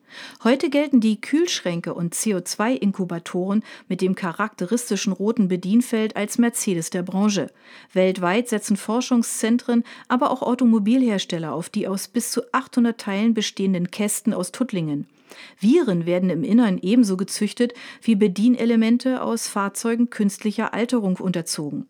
Heute 0.46 0.70
gelten 0.70 1.02
die 1.02 1.20
Kühlschränke 1.20 1.94
und 1.94 2.16
CO2-Inkubatoren 2.16 3.64
mit 3.90 4.00
dem 4.02 4.16
charakteristischen 4.16 5.12
roten 5.12 5.50
Bedienfeld 5.50 6.16
als 6.16 6.38
Mercedes 6.38 6.90
der 6.90 7.04
Branche. 7.04 7.52
Weltweit 7.92 8.48
setzen 8.48 8.78
Forschungszentren, 8.78 9.84
aber 10.08 10.32
auch 10.32 10.42
Automobilhersteller 10.42 11.54
auf 11.54 11.70
die 11.70 11.88
aus 11.88 12.08
bis 12.08 12.32
zu 12.32 12.42
800 12.54 12.98
Teilen 12.98 13.34
bestehenden 13.34 13.92
Kästen 13.92 14.34
aus 14.34 14.54
Tuttlingen. 14.54 15.06
Viren 15.60 16.06
werden 16.06 16.30
im 16.30 16.44
Innern 16.44 16.80
ebenso 16.82 17.18
gezüchtet 17.18 17.74
wie 18.02 18.16
Bedienelemente 18.16 19.22
aus 19.22 19.50
Fahrzeugen 19.50 20.10
künstlicher 20.10 20.74
Alterung 20.74 21.18
unterzogen. 21.18 21.88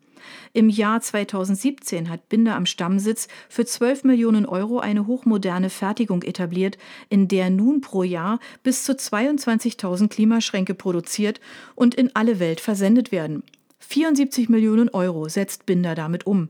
Im 0.52 0.68
Jahr 0.68 1.00
2017 1.00 2.08
hat 2.08 2.28
Binder 2.28 2.56
am 2.56 2.66
Stammsitz 2.66 3.28
für 3.48 3.64
12 3.64 4.04
Millionen 4.04 4.46
Euro 4.46 4.78
eine 4.78 5.06
hochmoderne 5.06 5.70
Fertigung 5.70 6.22
etabliert, 6.22 6.78
in 7.08 7.28
der 7.28 7.50
nun 7.50 7.80
pro 7.80 8.02
Jahr 8.02 8.40
bis 8.62 8.84
zu 8.84 8.92
22.000 8.92 10.08
Klimaschränke 10.08 10.74
produziert 10.74 11.40
und 11.74 11.94
in 11.94 12.14
alle 12.14 12.40
Welt 12.40 12.60
versendet 12.60 13.12
werden. 13.12 13.42
74 13.80 14.48
Millionen 14.48 14.88
Euro 14.90 15.28
setzt 15.28 15.66
Binder 15.66 15.94
damit 15.94 16.26
um. 16.26 16.48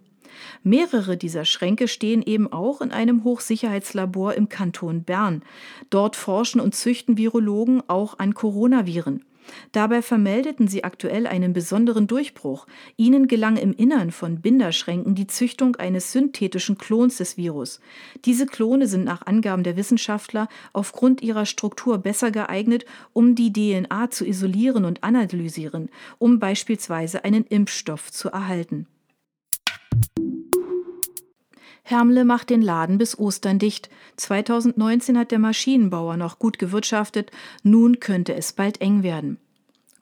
Mehrere 0.62 1.16
dieser 1.16 1.44
Schränke 1.44 1.88
stehen 1.88 2.22
eben 2.22 2.52
auch 2.52 2.80
in 2.80 2.90
einem 2.90 3.24
Hochsicherheitslabor 3.24 4.34
im 4.34 4.48
Kanton 4.48 5.02
Bern. 5.02 5.42
Dort 5.90 6.16
forschen 6.16 6.60
und 6.60 6.74
züchten 6.74 7.16
Virologen 7.16 7.82
auch 7.88 8.18
an 8.18 8.34
Coronaviren. 8.34 9.24
Dabei 9.72 10.02
vermeldeten 10.02 10.68
sie 10.68 10.84
aktuell 10.84 11.26
einen 11.26 11.52
besonderen 11.52 12.06
Durchbruch. 12.06 12.66
Ihnen 12.96 13.28
gelang 13.28 13.56
im 13.56 13.72
Innern 13.72 14.11
von 14.11 14.40
Binderschränken 14.40 15.14
die 15.14 15.26
Züchtung 15.26 15.76
eines 15.76 16.12
synthetischen 16.12 16.78
Klons 16.78 17.18
des 17.18 17.37
Virus. 17.37 17.80
Diese 18.24 18.46
Klone 18.46 18.87
sind 18.87 19.04
nach 19.04 19.26
Angaben 19.26 19.62
der 19.62 19.76
Wissenschaftler 19.76 20.48
aufgrund 20.72 21.22
ihrer 21.22 21.46
Struktur 21.46 21.98
besser 21.98 22.30
geeignet, 22.30 22.84
um 23.12 23.34
die 23.34 23.52
DNA 23.52 24.11
zu 24.11 24.26
isolieren 24.26 24.84
und 24.84 25.04
analysieren, 25.04 25.88
um 26.18 26.38
beispielsweise 26.38 27.24
einen 27.24 27.44
Impfstoff 27.44 28.11
zu 28.11 28.30
erhalten. 28.30 28.87
Hermle 31.90 32.27
macht 32.27 32.51
den 32.51 32.61
Laden 32.61 32.98
bis 32.98 33.18
Ostern 33.18 33.59
dicht. 33.59 33.88
2019 34.16 35.16
hat 35.16 35.31
der 35.31 35.38
Maschinenbauer 35.38 36.18
noch 36.18 36.38
gut 36.38 36.59
gewirtschaftet, 36.59 37.31
nun 37.62 37.98
könnte 37.98 38.35
es 38.35 38.53
bald 38.53 38.83
eng 38.83 39.03
werden. 39.03 39.38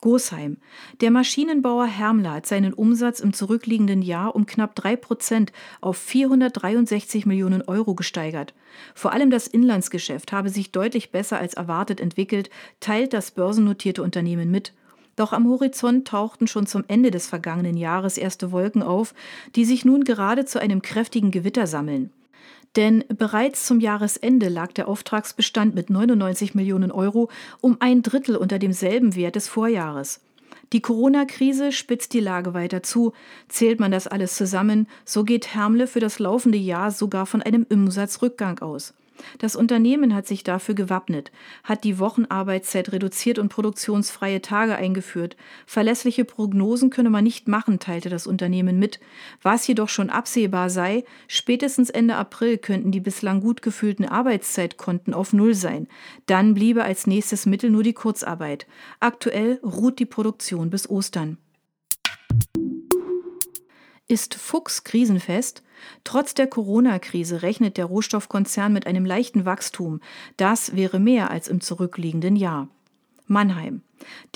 Gosheim. 0.01 0.57
Der 1.01 1.13
Maschinenbauer 1.13 1.87
Hermle 1.87 2.33
hat 2.33 2.47
seinen 2.47 2.73
Umsatz 2.73 3.21
im 3.21 3.33
zurückliegenden 3.33 4.03
Jahr 4.03 4.35
um 4.35 4.47
knapp 4.47 4.75
drei 4.75 4.97
Prozent 4.97 5.53
auf 5.81 5.97
463 5.97 7.25
Millionen 7.25 7.63
Euro 7.63 7.95
gesteigert. 7.95 8.53
Vor 8.97 9.13
allem 9.13 9.31
das 9.31 9.47
Inlandsgeschäft 9.47 10.33
habe 10.33 10.51
sich 10.51 10.73
deutlich 10.73 11.13
besser 11.13 11.39
als 11.39 11.55
erwartet 11.55 12.01
entwickelt, 12.01 12.51
teilt 12.81 13.13
das 13.13 13.31
börsennotierte 13.31 14.03
Unternehmen 14.03 14.51
mit. 14.51 14.73
Doch 15.17 15.33
am 15.33 15.49
Horizont 15.49 16.07
tauchten 16.07 16.47
schon 16.47 16.67
zum 16.67 16.85
Ende 16.89 17.11
des 17.11 17.27
vergangenen 17.27 17.77
Jahres 17.77 18.19
erste 18.19 18.53
Wolken 18.53 18.83
auf, 18.83 19.15
die 19.57 19.65
sich 19.65 19.85
nun 19.85 20.05
gerade 20.05 20.45
zu 20.45 20.61
einem 20.61 20.83
kräftigen 20.83 21.31
Gewitter 21.31 21.67
sammeln. 21.67 22.11
Denn 22.77 23.05
bereits 23.09 23.65
zum 23.65 23.81
Jahresende 23.81 24.51
lag 24.51 24.73
der 24.73 24.87
Auftragsbestand 24.87 25.75
mit 25.75 25.89
99 25.89 26.55
Millionen 26.55 26.93
Euro 26.93 27.31
um 27.63 27.79
ein 27.81 28.03
Drittel 28.03 28.37
unter 28.37 28.59
demselben 28.59 29.17
Wert 29.17 29.37
des 29.37 29.49
Vorjahres. 29.49 30.21
Die 30.73 30.83
Corona-Krise 30.83 31.73
spitzt 31.73 32.13
die 32.13 32.21
Lage 32.21 32.53
weiter 32.53 32.83
zu. 32.83 33.13
Zählt 33.49 33.81
man 33.81 33.93
das 33.93 34.07
alles 34.07 34.35
zusammen, 34.35 34.89
so 35.05 35.25
geht 35.25 35.55
Hermle 35.55 35.87
für 35.87 36.01
das 36.01 36.19
laufende 36.19 36.59
Jahr 36.59 36.91
sogar 36.91 37.25
von 37.25 37.41
einem 37.41 37.65
Umsatzrückgang 37.71 38.59
aus. 38.59 38.93
Das 39.39 39.57
Unternehmen 39.57 40.15
hat 40.15 40.27
sich 40.27 40.45
dafür 40.45 40.75
gewappnet, 40.75 41.33
hat 41.65 41.85
die 41.85 41.99
Wochenarbeitszeit 41.99 42.93
reduziert 42.93 43.39
und 43.39 43.49
produktionsfreie 43.49 44.43
Tage 44.43 44.77
eingeführt. 44.77 45.37
Verlässliche 45.67 46.25
Prognosen 46.25 46.91
könne 46.91 47.11
man 47.11 47.25
nicht 47.25 47.49
machen, 47.49 47.79
teilte 47.79 48.09
das 48.09 48.27
Unternehmen 48.27 48.79
mit. 48.79 49.01
Was 49.43 49.67
jedoch 49.67 49.89
schon 49.89 50.11
absehbar 50.11 50.71
sei, 50.71 51.05
spätestens 51.29 51.91
Ende 51.91 52.17
April 52.17 52.59
könnten 52.59 52.91
die 52.91 53.01
bislang 53.01 53.41
gut 53.41 53.63
gefühlten 53.63 54.05
Arbeitszeitkonten 54.05 55.15
auf 55.15 55.33
Null 55.33 55.55
sein. 55.55 55.89
Dann 56.27 56.55
bliebe 56.55 56.85
als 56.85 57.07
nächstes 57.07 57.47
Mittel 57.47 57.71
nur 57.71 57.83
die 57.83 57.93
Kurzarbeit. 57.93 58.67
Aktuell 59.01 59.61
ruht 59.63 59.99
die 59.99 60.07
Produktion 60.07 60.71
bis 60.71 60.89
Ostern. 60.89 61.39
Ist 64.09 64.37
Fuchs 64.37 64.85
krisenfest? 64.85 65.65
Trotz 66.05 66.33
der 66.33 66.47
Corona-Krise 66.47 67.43
rechnet 67.43 67.77
der 67.77 67.87
Rohstoffkonzern 67.87 68.73
mit 68.73 68.87
einem 68.87 69.05
leichten 69.05 69.45
Wachstum. 69.45 70.01
Das 70.37 70.77
wäre 70.77 71.01
mehr 71.01 71.33
als 71.33 71.49
im 71.49 71.61
zurückliegenden 71.61 72.37
Jahr. 72.37 72.69
Mannheim. 73.27 73.83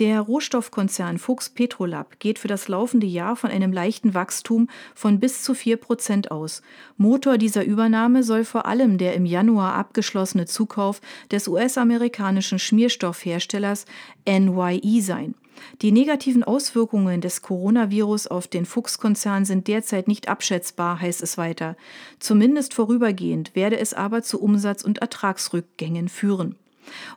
Der 0.01 0.21
Rohstoffkonzern 0.23 1.19
Fuchs 1.19 1.51
Petrolab 1.51 2.19
geht 2.19 2.41
für 2.41 2.49
das 2.49 2.67
laufende 2.67 3.07
Jahr 3.07 3.37
von 3.37 3.51
einem 3.51 3.73
leichten 3.73 4.13
Wachstum 4.13 4.69
von 4.97 5.21
bis 5.21 5.45
zu 5.45 5.55
4 5.55 5.77
Prozent 5.77 6.33
aus. 6.33 6.63
Motor 6.97 7.39
dieser 7.39 7.65
Übernahme 7.65 8.25
soll 8.25 8.45
vor 8.45 8.67
allem 8.67 8.99
der 8.99 9.15
im 9.15 9.25
Januar 9.25 9.75
abgeschlossene 9.75 10.47
Zukauf 10.47 11.01
des 11.31 11.47
US-amerikanischen 11.47 12.59
Schmierstoffherstellers 12.59 13.85
NYE 14.27 15.01
sein. 15.01 15.37
Die 15.83 15.93
negativen 15.93 16.45
Auswirkungen 16.45 17.21
des 17.21 17.43
Coronavirus 17.43 18.27
auf 18.27 18.49
den 18.49 18.67
Fuchs-Konzern 18.67 19.45
sind 19.45 19.69
derzeit 19.69 20.09
nicht 20.09 20.29
abschätzbar, 20.29 21.01
heißt 21.01 21.23
es 21.23 21.39
weiter. 21.39 21.77
Zumindest 22.19 22.75
vorübergehend 22.75 23.55
werde 23.55 23.79
es 23.79 23.95
aber 23.95 24.23
zu 24.23 24.41
Umsatz- 24.41 24.85
und 24.85 24.99
Ertragsrückgängen 24.99 26.09
führen. 26.09 26.57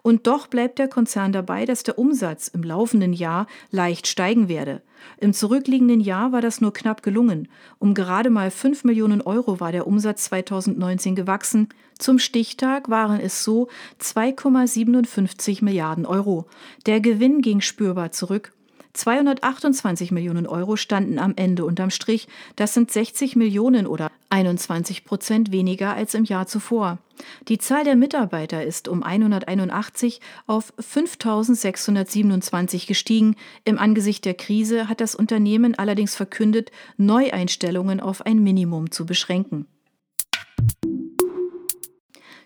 Und 0.02 0.28
doch 0.28 0.48
bleibt 0.48 0.80
der 0.80 0.88
Konzern 0.88 1.32
dabei, 1.32 1.66
dass 1.66 1.84
der 1.84 1.98
Umsatz 1.98 2.48
im 2.48 2.64
laufenden 2.64 3.14
Jahr 3.14 3.48
leicht 3.72 4.08
steigen 4.08 4.48
werde. 4.48 4.82
Im 5.20 5.34
zurückliegenden 5.34 6.00
Jahr 6.00 6.32
war 6.32 6.42
das 6.42 6.62
nur 6.62 6.74
knapp 6.74 7.04
gelungen. 7.04 7.48
Um 7.80 7.94
gerade 7.94 8.30
mal 8.30 8.52
5 8.52 8.84
Millionen 8.84 9.22
Euro 9.22 9.60
war 9.60 9.72
der 9.72 9.88
Umsatz 9.88 10.26
2019 10.26 11.16
gewachsen. 11.16 11.70
Zum 11.98 12.20
Stichtag 12.20 12.90
waren 12.90 13.20
es 13.20 13.44
so 13.44 13.68
2,57 14.02 15.64
Milliarden 15.64 16.06
Euro. 16.06 16.48
Der 16.86 17.00
Gewinn 17.02 17.42
ging 17.42 17.62
spürbar 17.62 18.12
zurück. 18.12 18.54
228 18.94 20.12
Millionen 20.12 20.46
Euro 20.46 20.76
standen 20.76 21.20
am 21.20 21.34
Ende 21.36 21.66
unterm 21.66 21.90
Strich. 21.90 22.28
Das 22.56 22.74
sind 22.74 22.92
60 22.92 23.36
Millionen 23.36 23.88
oder 23.88 24.12
21 24.30 25.04
Prozent 25.04 25.52
weniger 25.52 25.96
als 25.96 26.14
im 26.14 26.26
Jahr 26.26 26.48
zuvor. 26.48 27.00
Die 27.48 27.58
Zahl 27.58 27.84
der 27.84 27.96
Mitarbeiter 27.96 28.64
ist 28.64 28.88
um 28.88 29.04
181 29.04 30.22
auf 30.48 30.74
5.627 30.78 32.88
gestiegen. 32.88 33.36
Im 33.66 33.80
Angesicht 33.80 34.26
der 34.26 34.36
Krise 34.36 34.88
hat 34.88 35.02
das 35.02 35.16
Unternehmen 35.16 35.76
allerdings 35.76 36.16
verkündet, 36.16 36.72
Neueinstellungen 36.98 38.00
auf 38.00 38.26
ein 38.26 38.44
Minimum 38.44 38.92
zu 38.92 39.06
beschränken. 39.06 39.68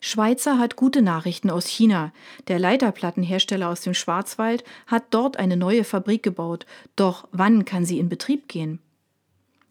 Schweizer 0.02 0.60
hat 0.60 0.76
gute 0.76 1.02
Nachrichten 1.02 1.50
aus 1.50 1.68
China. 1.68 2.12
Der 2.48 2.60
Leiterplattenhersteller 2.60 3.70
aus 3.70 3.82
dem 3.82 3.94
Schwarzwald 3.94 4.64
hat 4.86 5.06
dort 5.12 5.38
eine 5.38 5.58
neue 5.58 5.84
Fabrik 5.84 6.24
gebaut. 6.24 6.66
Doch 6.96 7.28
wann 7.32 7.66
kann 7.66 7.86
sie 7.86 8.00
in 8.00 8.10
Betrieb 8.10 8.48
gehen? 8.48 8.80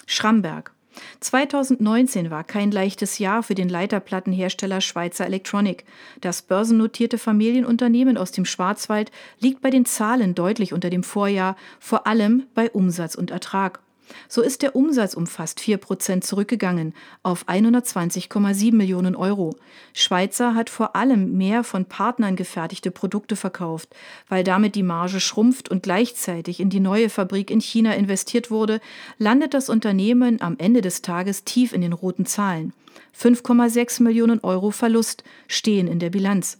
Schramberg. 0.06 0.72
2019 1.20 2.30
war 2.30 2.44
kein 2.44 2.70
leichtes 2.70 3.18
Jahr 3.18 3.42
für 3.42 3.54
den 3.54 3.68
Leiterplattenhersteller 3.68 4.80
Schweizer 4.80 5.26
Electronic. 5.26 5.84
Das 6.20 6.42
börsennotierte 6.42 7.18
Familienunternehmen 7.18 8.16
aus 8.16 8.32
dem 8.32 8.44
Schwarzwald 8.44 9.10
liegt 9.38 9.60
bei 9.60 9.70
den 9.70 9.84
Zahlen 9.84 10.34
deutlich 10.34 10.72
unter 10.72 10.90
dem 10.90 11.02
Vorjahr, 11.02 11.56
vor 11.80 12.06
allem 12.06 12.46
bei 12.54 12.70
Umsatz 12.70 13.14
und 13.14 13.30
Ertrag. 13.30 13.80
So 14.28 14.42
ist 14.42 14.62
der 14.62 14.76
Umsatz 14.76 15.14
um 15.14 15.26
fast 15.26 15.60
4 15.60 15.78
Prozent 15.78 16.24
zurückgegangen 16.24 16.94
auf 17.22 17.46
120,7 17.48 18.74
Millionen 18.74 19.16
Euro. 19.16 19.56
Schweizer 19.92 20.54
hat 20.54 20.70
vor 20.70 20.96
allem 20.96 21.36
mehr 21.36 21.64
von 21.64 21.84
Partnern 21.84 22.36
gefertigte 22.36 22.90
Produkte 22.90 23.36
verkauft. 23.36 23.94
Weil 24.28 24.44
damit 24.44 24.74
die 24.74 24.82
Marge 24.82 25.20
schrumpft 25.20 25.68
und 25.68 25.82
gleichzeitig 25.82 26.60
in 26.60 26.70
die 26.70 26.80
neue 26.80 27.08
Fabrik 27.08 27.50
in 27.50 27.60
China 27.60 27.92
investiert 27.94 28.50
wurde, 28.50 28.80
landet 29.18 29.54
das 29.54 29.68
Unternehmen 29.68 30.40
am 30.40 30.56
Ende 30.58 30.80
des 30.80 31.02
Tages 31.02 31.44
tief 31.44 31.72
in 31.72 31.80
den 31.80 31.92
roten 31.92 32.26
Zahlen. 32.26 32.72
5,6 33.18 34.02
Millionen 34.02 34.40
Euro 34.40 34.70
Verlust 34.70 35.24
stehen 35.48 35.88
in 35.88 35.98
der 35.98 36.10
Bilanz. 36.10 36.58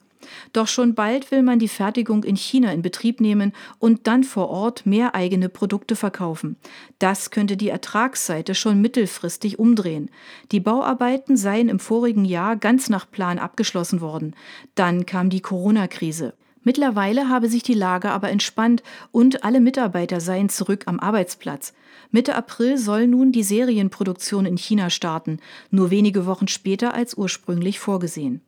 Doch 0.52 0.68
schon 0.68 0.94
bald 0.94 1.30
will 1.30 1.42
man 1.42 1.58
die 1.58 1.68
Fertigung 1.68 2.24
in 2.24 2.36
China 2.36 2.72
in 2.72 2.82
Betrieb 2.82 3.20
nehmen 3.20 3.52
und 3.78 4.06
dann 4.06 4.24
vor 4.24 4.48
Ort 4.48 4.86
mehr 4.86 5.14
eigene 5.14 5.48
Produkte 5.48 5.96
verkaufen. 5.96 6.56
Das 6.98 7.30
könnte 7.30 7.56
die 7.56 7.68
Ertragsseite 7.68 8.54
schon 8.54 8.80
mittelfristig 8.80 9.58
umdrehen. 9.58 10.10
Die 10.52 10.60
Bauarbeiten 10.60 11.36
seien 11.36 11.68
im 11.68 11.78
vorigen 11.78 12.24
Jahr 12.24 12.56
ganz 12.56 12.88
nach 12.88 13.10
Plan 13.10 13.38
abgeschlossen 13.38 14.00
worden. 14.00 14.34
Dann 14.74 15.06
kam 15.06 15.30
die 15.30 15.40
Corona-Krise. 15.40 16.34
Mittlerweile 16.66 17.28
habe 17.28 17.48
sich 17.48 17.62
die 17.62 17.74
Lage 17.74 18.10
aber 18.10 18.28
entspannt 18.28 18.82
und 19.12 19.44
alle 19.44 19.60
Mitarbeiter 19.60 20.20
seien 20.20 20.48
zurück 20.48 20.82
am 20.86 20.98
Arbeitsplatz. 20.98 21.74
Mitte 22.10 22.34
April 22.34 22.76
soll 22.76 23.06
nun 23.06 23.30
die 23.30 23.44
Serienproduktion 23.44 24.46
in 24.46 24.56
China 24.56 24.90
starten, 24.90 25.38
nur 25.70 25.92
wenige 25.92 26.26
Wochen 26.26 26.48
später 26.48 26.92
als 26.92 27.14
ursprünglich 27.14 27.78
vorgesehen. 27.78 28.40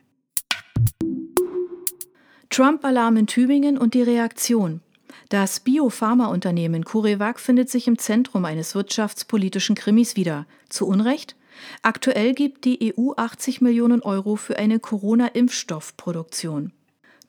Trump-Alarm 2.50 3.16
in 3.16 3.26
Tübingen 3.26 3.78
und 3.78 3.94
die 3.94 4.02
Reaktion. 4.02 4.80
Das 5.28 5.60
Biopharmaunternehmen 5.60 6.84
CureVac 6.84 7.38
findet 7.38 7.68
sich 7.68 7.86
im 7.86 7.98
Zentrum 7.98 8.44
eines 8.44 8.74
wirtschaftspolitischen 8.74 9.76
Krimis 9.76 10.16
wieder. 10.16 10.46
Zu 10.68 10.86
Unrecht? 10.86 11.36
Aktuell 11.82 12.34
gibt 12.34 12.64
die 12.64 12.94
EU 12.96 13.12
80 13.16 13.60
Millionen 13.60 14.00
Euro 14.00 14.36
für 14.36 14.58
eine 14.58 14.78
Corona-Impfstoffproduktion. 14.78 16.72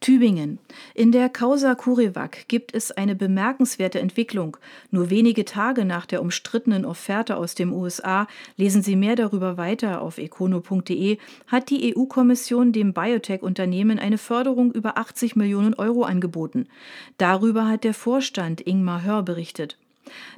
Tübingen. 0.01 0.59
In 0.93 1.11
der 1.11 1.27
Causa 1.27 1.75
Kuriwak 1.75 2.47
gibt 2.47 2.73
es 2.73 2.91
eine 2.91 3.15
bemerkenswerte 3.15 3.99
Entwicklung. 3.99 4.55
Nur 4.91 5.09
wenige 5.09 5.43
Tage 5.43 5.83
nach 5.83 6.05
der 6.05 6.21
umstrittenen 6.21 6.85
Offerte 6.85 7.35
aus 7.35 7.53
dem 7.53 7.73
USA, 7.73 8.25
lesen 8.55 8.81
Sie 8.81 8.95
mehr 8.95 9.17
darüber 9.17 9.57
weiter 9.57 10.01
auf 10.01 10.17
econo.de, 10.17 11.17
hat 11.47 11.69
die 11.69 11.93
EU-Kommission 11.93 12.71
dem 12.71 12.93
Biotech-Unternehmen 12.93 13.99
eine 13.99 14.17
Förderung 14.17 14.71
über 14.71 14.97
80 14.97 15.35
Millionen 15.35 15.73
Euro 15.73 16.03
angeboten. 16.03 16.67
Darüber 17.17 17.67
hat 17.67 17.83
der 17.83 17.93
Vorstand 17.93 18.61
Ingmar 18.61 19.03
Hör 19.03 19.21
berichtet. 19.21 19.77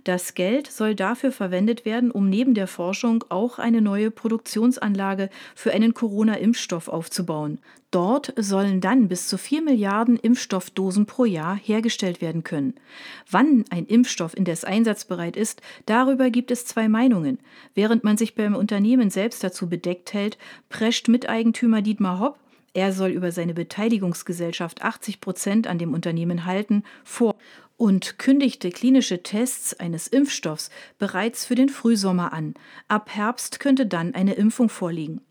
Das 0.03 0.33
Geld 0.33 0.67
soll 0.67 0.95
dafür 0.95 1.31
verwendet 1.31 1.85
werden, 1.85 2.11
um 2.11 2.29
neben 2.29 2.53
der 2.53 2.67
Forschung 2.67 3.23
auch 3.29 3.59
eine 3.59 3.81
neue 3.81 4.11
Produktionsanlage 4.11 5.29
für 5.55 5.71
einen 5.71 5.93
Corona-Impfstoff 5.93 6.87
aufzubauen. 6.87 7.59
Dort 7.91 8.33
sollen 8.37 8.79
dann 8.79 9.09
bis 9.09 9.27
zu 9.27 9.37
4 9.37 9.61
Milliarden 9.61 10.15
Impfstoffdosen 10.15 11.05
pro 11.05 11.25
Jahr 11.25 11.57
hergestellt 11.57 12.21
werden 12.21 12.43
können. 12.43 12.73
Wann 13.29 13.65
ein 13.69 13.85
Impfstoff 13.85 14.35
indes 14.35 14.63
einsatzbereit 14.63 15.35
ist, 15.35 15.61
darüber 15.85 16.29
gibt 16.29 16.51
es 16.51 16.65
zwei 16.65 16.87
Meinungen. 16.87 17.39
Während 17.75 18.05
man 18.05 18.15
sich 18.15 18.33
beim 18.33 18.55
Unternehmen 18.55 19.09
selbst 19.09 19.43
dazu 19.43 19.67
bedeckt 19.67 20.13
hält, 20.13 20.37
prescht 20.69 21.09
Miteigentümer 21.09 21.81
Dietmar 21.81 22.19
Hopp 22.19 22.37
er 22.73 22.93
soll 22.93 23.09
über 23.09 23.33
seine 23.33 23.53
Beteiligungsgesellschaft 23.53 24.81
80 24.81 25.19
Prozent 25.19 25.67
an 25.67 25.77
dem 25.77 25.93
Unternehmen 25.93 26.45
halten, 26.45 26.83
vor 27.03 27.35
und 27.81 28.19
kündigte 28.19 28.69
klinische 28.69 29.23
Tests 29.23 29.73
eines 29.73 30.07
Impfstoffs 30.07 30.69
bereits 30.99 31.47
für 31.47 31.55
den 31.55 31.67
Frühsommer 31.67 32.31
an. 32.31 32.53
Ab 32.87 33.09
Herbst 33.11 33.59
könnte 33.59 33.87
dann 33.87 34.13
eine 34.13 34.35
Impfung 34.35 34.69
vorliegen. 34.69 35.21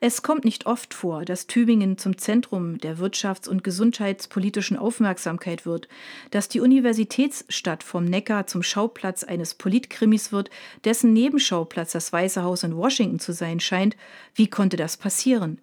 Es 0.00 0.22
kommt 0.22 0.46
nicht 0.46 0.64
oft 0.64 0.94
vor, 0.94 1.26
dass 1.26 1.46
Tübingen 1.46 1.98
zum 1.98 2.16
Zentrum 2.16 2.78
der 2.78 2.96
wirtschafts- 2.96 3.50
und 3.50 3.62
gesundheitspolitischen 3.62 4.78
Aufmerksamkeit 4.78 5.66
wird, 5.66 5.88
dass 6.30 6.48
die 6.48 6.60
Universitätsstadt 6.60 7.82
vom 7.82 8.06
Neckar 8.06 8.46
zum 8.46 8.62
Schauplatz 8.62 9.22
eines 9.22 9.52
Politkrimis 9.52 10.32
wird, 10.32 10.48
dessen 10.86 11.12
Nebenschauplatz 11.12 11.92
das 11.92 12.14
Weiße 12.14 12.42
Haus 12.42 12.62
in 12.62 12.78
Washington 12.78 13.18
zu 13.18 13.34
sein 13.34 13.60
scheint. 13.60 13.94
Wie 14.34 14.48
konnte 14.48 14.78
das 14.78 14.96
passieren? 14.96 15.60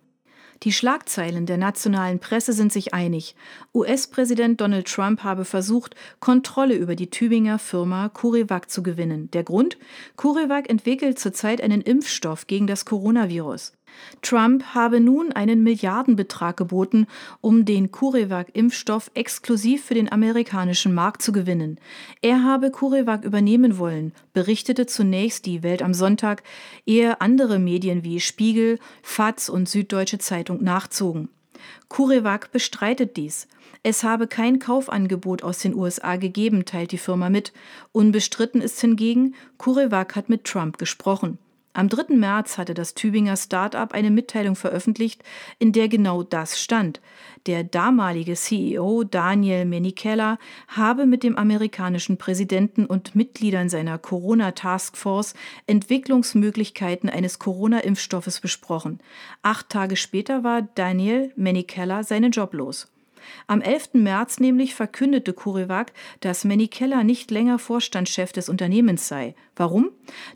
Die 0.63 0.71
Schlagzeilen 0.71 1.45
der 1.45 1.57
nationalen 1.57 2.19
Presse 2.19 2.53
sind 2.53 2.73
sich 2.73 2.93
einig. 2.93 3.35
US-Präsident 3.73 4.59
Donald 4.59 4.87
Trump 4.87 5.23
habe 5.23 5.45
versucht, 5.45 5.95
Kontrolle 6.19 6.75
über 6.75 6.95
die 6.95 7.09
Tübinger 7.09 7.59
Firma 7.59 8.09
CureVac 8.09 8.69
zu 8.69 8.81
gewinnen. 8.81 9.29
Der 9.31 9.43
Grund? 9.43 9.77
CureVac 10.15 10.69
entwickelt 10.69 11.19
zurzeit 11.19 11.61
einen 11.61 11.81
Impfstoff 11.81 12.47
gegen 12.47 12.65
das 12.65 12.85
Coronavirus. 12.85 13.76
Trump 14.21 14.63
habe 14.73 14.99
nun 14.99 15.31
einen 15.31 15.63
Milliardenbetrag 15.63 16.57
geboten, 16.57 17.07
um 17.41 17.65
den 17.65 17.91
CureVac-Impfstoff 17.91 19.11
exklusiv 19.13 19.85
für 19.85 19.93
den 19.93 20.11
amerikanischen 20.11 20.93
Markt 20.93 21.21
zu 21.21 21.31
gewinnen. 21.31 21.79
Er 22.21 22.43
habe 22.43 22.71
CureVac 22.71 23.23
übernehmen 23.23 23.77
wollen, 23.77 24.13
berichtete 24.33 24.85
zunächst 24.85 25.45
die 25.45 25.63
Welt 25.63 25.81
am 25.81 25.93
Sonntag, 25.93 26.43
ehe 26.85 27.21
andere 27.21 27.59
Medien 27.59 28.03
wie 28.03 28.19
Spiegel, 28.19 28.79
FAZ 29.01 29.49
und 29.49 29.69
Süddeutsche 29.69 30.19
Zeitung 30.19 30.63
nachzogen. 30.63 31.29
CureVac 31.89 32.51
bestreitet 32.51 33.17
dies. 33.17 33.47
Es 33.83 34.03
habe 34.03 34.27
kein 34.27 34.59
Kaufangebot 34.59 35.43
aus 35.43 35.59
den 35.59 35.75
USA 35.75 36.17
gegeben, 36.17 36.65
teilt 36.65 36.91
die 36.91 36.97
Firma 36.97 37.29
mit. 37.29 37.53
Unbestritten 37.91 38.61
ist 38.61 38.79
hingegen, 38.81 39.35
CureVac 39.57 40.15
hat 40.15 40.29
mit 40.29 40.43
Trump 40.43 40.77
gesprochen. 40.77 41.37
Am 41.77 41.89
3. 41.89 42.15
März 42.15 42.57
hatte 42.57 42.73
das 42.73 42.95
Tübinger 42.95 43.37
Start-up 43.37 43.93
eine 43.93 44.09
Mitteilung 44.09 44.55
veröffentlicht, 44.55 45.23
in 45.59 45.73
der 45.73 45.89
genau 45.89 46.23
das 46.23 46.59
stand. 46.59 47.01
Der 47.45 47.63
damalige 47.63 48.33
CEO 48.33 49.03
Daniel 49.03 49.63
Menikella 49.65 50.39
habe 50.67 51.05
mit 51.05 51.21
dem 51.21 51.37
amerikanischen 51.37 52.17
Präsidenten 52.17 52.87
und 52.87 53.13
Mitgliedern 53.13 53.69
seiner 53.69 53.99
Corona-Taskforce 53.99 55.35
Entwicklungsmöglichkeiten 55.67 57.11
eines 57.11 57.37
Corona-Impfstoffes 57.37 58.39
besprochen. 58.39 58.97
Acht 59.43 59.69
Tage 59.69 59.97
später 59.97 60.43
war 60.43 60.63
Daniel 60.63 61.31
Menikella 61.35 62.01
seinen 62.01 62.31
Job 62.31 62.55
los. 62.55 62.87
Am 63.47 63.61
11. 63.61 63.93
März 63.93 64.39
nämlich 64.39 64.75
verkündete 64.75 65.33
CureVac, 65.33 65.93
dass 66.19 66.45
Manny 66.45 66.67
Keller 66.67 67.03
nicht 67.03 67.31
länger 67.31 67.59
Vorstandschef 67.59 68.31
des 68.31 68.49
Unternehmens 68.49 69.07
sei. 69.07 69.35
Warum? 69.55 69.89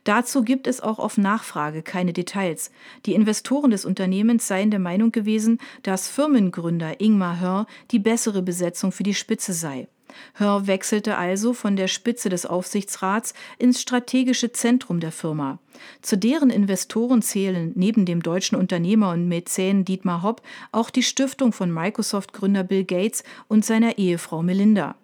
Dazu 0.04 0.44
gibt 0.44 0.68
es 0.68 0.82
auch 0.82 1.00
auf 1.00 1.18
Nachfrage 1.18 1.84
keine 1.84 2.14
Details. 2.14 2.72
Die 3.06 3.14
Investoren 3.14 3.72
des 3.72 3.86
Unternehmens 3.86 4.48
seien 4.48 4.72
der 4.72 4.80
Meinung 4.80 5.12
gewesen, 5.12 5.60
dass 5.84 6.08
Firmengründer 6.08 7.02
Ingmar 7.02 7.40
Hör 7.40 7.68
die 7.92 8.00
bessere 8.00 8.42
Besetzung 8.42 8.92
für 8.92 9.04
die 9.04 9.14
Spitze 9.14 9.54
sei. 9.54 9.88
Hör 10.34 10.68
wechselte 10.68 11.18
also 11.18 11.54
von 11.54 11.76
der 11.76 11.88
Spitze 11.88 12.30
des 12.30 12.46
Aufsichtsrats 12.46 13.34
ins 13.58 13.82
strategische 13.82 14.52
Zentrum 14.52 15.00
der 15.00 15.12
Firma. 15.12 15.60
Zu 16.02 16.18
deren 16.18 16.50
Investoren 16.50 17.22
zählen 17.22 17.72
neben 17.76 18.06
dem 18.06 18.22
deutschen 18.22 18.58
Unternehmer 18.58 19.12
und 19.12 19.28
Mäzen 19.28 19.86
Dietmar 19.86 20.24
Hopp 20.24 20.42
auch 20.72 20.90
die 20.90 21.04
Stiftung 21.04 21.54
von 21.54 21.72
Microsoft-Gründer 21.74 22.64
Bill 22.64 22.84
Gates 22.84 23.24
und 23.48 23.66
seiner 23.66 23.98
Ehefrau 23.98 24.44
Melinda. 24.44 24.96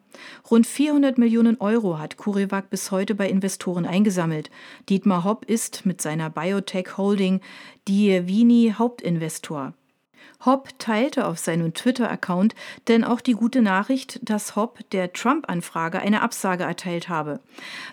Rund 0.50 0.66
400 0.66 1.18
Millionen 1.18 1.58
Euro 1.60 2.00
hat 2.00 2.18
CureVac 2.18 2.70
bis 2.70 2.92
heute 2.92 3.16
bei 3.16 3.30
Investoren 3.30 3.86
eingesammelt. 3.86 4.50
Dietmar 4.90 5.24
Hopp 5.24 5.46
ist 5.46 5.86
mit 5.86 6.02
seiner 6.02 6.30
Biotech 6.30 6.98
Holding 6.98 7.42
die 7.88 8.28
Vini 8.28 8.74
Hauptinvestor. 8.78 9.74
Hopp 10.46 10.78
teilte 10.78 11.26
auf 11.26 11.40
seinem 11.40 11.74
Twitter-Account 11.74 12.54
denn 12.88 13.04
auch 13.04 13.22
die 13.22 13.34
gute 13.34 13.62
Nachricht, 13.62 14.20
dass 14.22 14.56
Hopp 14.56 14.80
der 14.92 15.12
Trump-Anfrage 15.14 16.00
eine 16.00 16.22
Absage 16.22 16.64
erteilt 16.64 17.10
habe. 17.10 17.40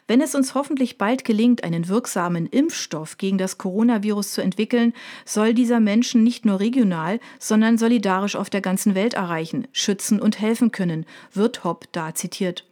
Wenn 0.06 0.20
es 0.20 0.34
uns 0.34 0.54
hoffentlich 0.54 0.98
bald 0.98 1.24
gelingt, 1.24 1.64
einen 1.64 1.88
wirksamen 1.88 2.46
Impfstoff 2.46 3.16
gegen 3.16 3.38
das 3.38 3.58
Coronavirus 3.58 4.32
zu 4.32 4.42
entwickeln, 4.42 4.92
soll 5.24 5.54
dieser 5.54 5.80
Menschen 5.80 6.22
nicht 6.22 6.44
nur 6.44 6.60
regional, 6.60 7.18
sondern 7.38 7.78
solidarisch 7.78 8.36
auf 8.36 8.50
der 8.50 8.60
ganzen 8.60 8.94
Welt 8.94 9.14
erreichen, 9.14 9.66
schützen 9.72 10.20
und 10.20 10.40
helfen 10.40 10.70
können, 10.70 11.06
wird 11.32 11.64
Hopp 11.64 11.86
da 11.92 12.14
zitiert. 12.14 12.64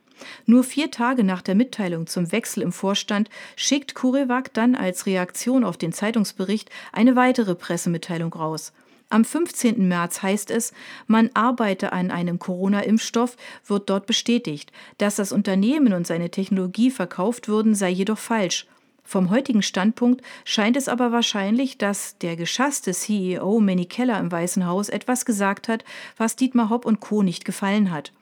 Nur 0.47 0.65
vier 0.65 0.91
Tage 0.91 1.25
nach 1.25 1.43
der 1.43 1.55
Mitteilung 1.55 2.07
zum 2.07 2.31
Wechsel 2.31 2.63
im 2.63 2.73
Vorstand 2.73 3.29
schickt 3.57 3.95
Kurevac 3.95 4.53
dann 4.55 4.75
als 4.75 5.07
Reaktion 5.07 5.65
auf 5.65 5.77
den 5.77 5.93
Zeitungsbericht 5.93 6.71
eine 6.93 7.17
weitere 7.17 7.55
Pressemitteilung 7.55 8.33
raus. 8.33 8.73
Am 9.13 9.27
15. 9.27 9.87
März 9.87 10.23
heißt 10.23 10.51
es, 10.51 10.73
man 11.07 11.29
arbeite 11.35 11.93
an 11.93 12.11
einem 12.11 12.39
Corona-Impfstoff, 12.39 13.37
wird 13.67 13.91
dort 13.91 14.07
bestätigt. 14.07 14.73
Dass 14.97 15.17
das 15.17 15.33
Unternehmen 15.33 15.93
und 15.93 16.07
seine 16.07 16.31
Technologie 16.31 16.91
verkauft 16.91 17.47
würden, 17.47 17.75
sei 17.75 17.91
jedoch 17.91 18.17
falsch. 18.17 18.67
Vom 19.05 19.29
heutigen 19.29 19.61
Standpunkt 19.61 20.23
scheint 20.47 20.79
es 20.79 20.89
aber 20.89 21.13
wahrscheinlich, 21.13 21.77
dass 21.77 22.17
der 22.21 22.37
geschasste 22.37 22.93
CEO 22.93 23.61
Manny 23.61 23.85
Keller 23.85 24.19
im 24.19 24.33
Weißen 24.33 24.65
Haus 24.67 24.89
etwas 24.89 25.27
gesagt 25.27 25.69
hat, 25.69 25.85
was 26.17 26.37
Dietmar 26.37 26.71
Hopp 26.71 26.87
und 26.87 27.01
Co. 27.01 27.23
nicht 27.23 27.45
gefallen 27.45 27.91
hat. 27.91 28.13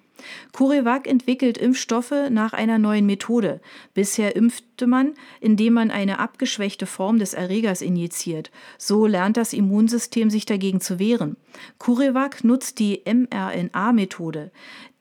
CureVac 0.52 1.06
entwickelt 1.06 1.58
Impfstoffe 1.58 2.14
nach 2.30 2.52
einer 2.52 2.78
neuen 2.78 3.06
Methode. 3.06 3.60
Bisher 3.94 4.36
impfte 4.36 4.86
man, 4.86 5.14
indem 5.40 5.74
man 5.74 5.90
eine 5.90 6.18
abgeschwächte 6.18 6.86
Form 6.86 7.18
des 7.18 7.34
Erregers 7.34 7.82
injiziert. 7.82 8.50
So 8.78 9.06
lernt 9.06 9.36
das 9.36 9.52
Immunsystem 9.52 10.30
sich 10.30 10.46
dagegen 10.46 10.80
zu 10.80 10.98
wehren. 10.98 11.36
CureVac 11.78 12.44
nutzt 12.44 12.78
die 12.78 13.02
mRNA-Methode. 13.04 14.50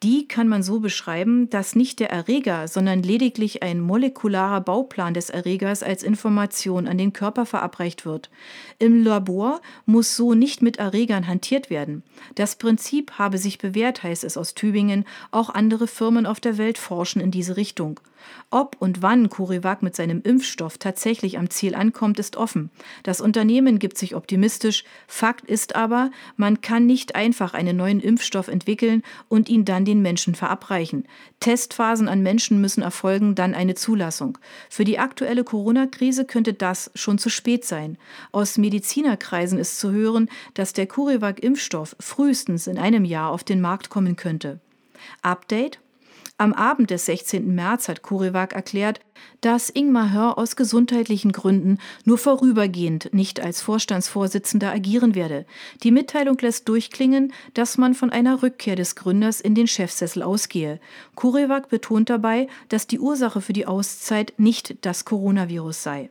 Die 0.01 0.29
kann 0.29 0.47
man 0.47 0.63
so 0.63 0.79
beschreiben, 0.79 1.49
dass 1.49 1.75
nicht 1.75 1.99
der 1.99 2.09
Erreger, 2.09 2.69
sondern 2.69 3.03
lediglich 3.03 3.63
ein 3.63 3.81
molekularer 3.81 4.61
Bauplan 4.61 5.13
des 5.13 5.29
Erregers 5.29 5.83
als 5.83 6.03
Information 6.03 6.87
an 6.87 6.97
den 6.97 7.11
Körper 7.11 7.45
verabreicht 7.45 8.05
wird. 8.05 8.29
Im 8.77 9.03
Labor 9.03 9.59
muss 9.85 10.15
so 10.15 10.33
nicht 10.33 10.61
mit 10.61 10.77
Erregern 10.77 11.27
hantiert 11.27 11.69
werden. 11.69 12.03
Das 12.35 12.55
Prinzip 12.55 13.19
habe 13.19 13.37
sich 13.37 13.57
bewährt, 13.57 14.01
heißt 14.01 14.23
es 14.23 14.37
aus 14.37 14.53
Tübingen. 14.53 15.03
Auch 15.31 15.49
andere 15.49 15.85
Firmen 15.85 16.25
auf 16.25 16.39
der 16.39 16.57
Welt 16.57 16.77
forschen 16.77 17.19
in 17.21 17.31
diese 17.31 17.57
Richtung. 17.57 17.99
Ob 18.51 18.75
und 18.79 19.01
wann 19.01 19.29
CureVac 19.29 19.83
mit 19.83 19.95
seinem 19.95 20.21
Impfstoff 20.21 20.77
tatsächlich 20.77 21.37
am 21.37 21.49
Ziel 21.49 21.75
ankommt, 21.75 22.19
ist 22.19 22.35
offen. 22.35 22.69
Das 23.03 23.21
Unternehmen 23.21 23.79
gibt 23.79 23.97
sich 23.97 24.15
optimistisch. 24.15 24.83
Fakt 25.07 25.45
ist 25.45 25.75
aber, 25.75 26.11
man 26.35 26.61
kann 26.61 26.85
nicht 26.85 27.15
einfach 27.15 27.53
einen 27.53 27.77
neuen 27.77 27.99
Impfstoff 27.99 28.47
entwickeln 28.47 29.03
und 29.27 29.49
ihn 29.49 29.65
dann 29.65 29.85
den 29.89 30.01
Menschen 30.01 30.35
verabreichen. 30.35 31.05
Testphasen 31.39 32.07
an 32.07 32.21
Menschen 32.21 32.61
müssen 32.61 32.83
erfolgen, 32.83 33.33
dann 33.33 33.55
eine 33.55 33.73
Zulassung. 33.73 34.37
Für 34.69 34.85
die 34.85 34.99
aktuelle 34.99 35.43
Corona-Krise 35.43 36.25
könnte 36.25 36.53
das 36.53 36.91
schon 36.93 37.17
zu 37.17 37.29
spät 37.29 37.65
sein. 37.65 37.97
Aus 38.31 38.57
Medizinerkreisen 38.57 39.57
ist 39.57 39.79
zu 39.79 39.91
hören, 39.91 40.29
dass 40.53 40.73
der 40.73 40.87
CureVac-Impfstoff 40.87 41.95
frühestens 41.99 42.67
in 42.67 42.77
einem 42.77 43.03
Jahr 43.03 43.31
auf 43.31 43.43
den 43.43 43.61
Markt 43.61 43.89
kommen 43.89 44.15
könnte. 44.15 44.59
Update 45.23 45.79
am 46.39 46.53
Abend 46.53 46.89
des 46.89 47.05
16. 47.05 47.53
März 47.53 47.89
hat 47.89 48.01
Kuriwak 48.01 48.53
erklärt, 48.53 49.01
dass 49.41 49.69
Ingmar 49.69 50.13
Hör 50.13 50.37
aus 50.37 50.55
gesundheitlichen 50.55 51.33
Gründen 51.33 51.79
nur 52.05 52.17
vorübergehend 52.17 53.13
nicht 53.13 53.41
als 53.41 53.61
Vorstandsvorsitzender 53.61 54.71
agieren 54.71 55.15
werde. 55.15 55.45
Die 55.83 55.91
Mitteilung 55.91 56.37
lässt 56.39 56.69
durchklingen, 56.69 57.33
dass 57.53 57.77
man 57.77 57.93
von 57.93 58.09
einer 58.09 58.41
Rückkehr 58.41 58.77
des 58.77 58.95
Gründers 58.95 59.41
in 59.41 59.53
den 59.53 59.67
Chefsessel 59.67 60.23
ausgehe. 60.23 60.79
Kuriwak 61.15 61.67
betont 61.67 62.09
dabei, 62.09 62.47
dass 62.69 62.87
die 62.87 62.99
Ursache 62.99 63.41
für 63.41 63.53
die 63.53 63.67
Auszeit 63.67 64.33
nicht 64.37 64.85
das 64.85 65.03
Coronavirus 65.03 65.83
sei. 65.83 66.09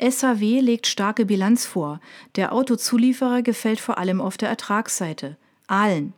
SAW 0.00 0.60
legt 0.60 0.88
starke 0.88 1.24
Bilanz 1.24 1.66
vor. 1.66 2.00
Der 2.34 2.52
Autozulieferer 2.52 3.42
gefällt 3.42 3.78
vor 3.78 3.98
allem 3.98 4.20
auf 4.20 4.36
der 4.36 4.48
Ertragsseite. 4.48 5.36
Ahlen. 5.68 6.14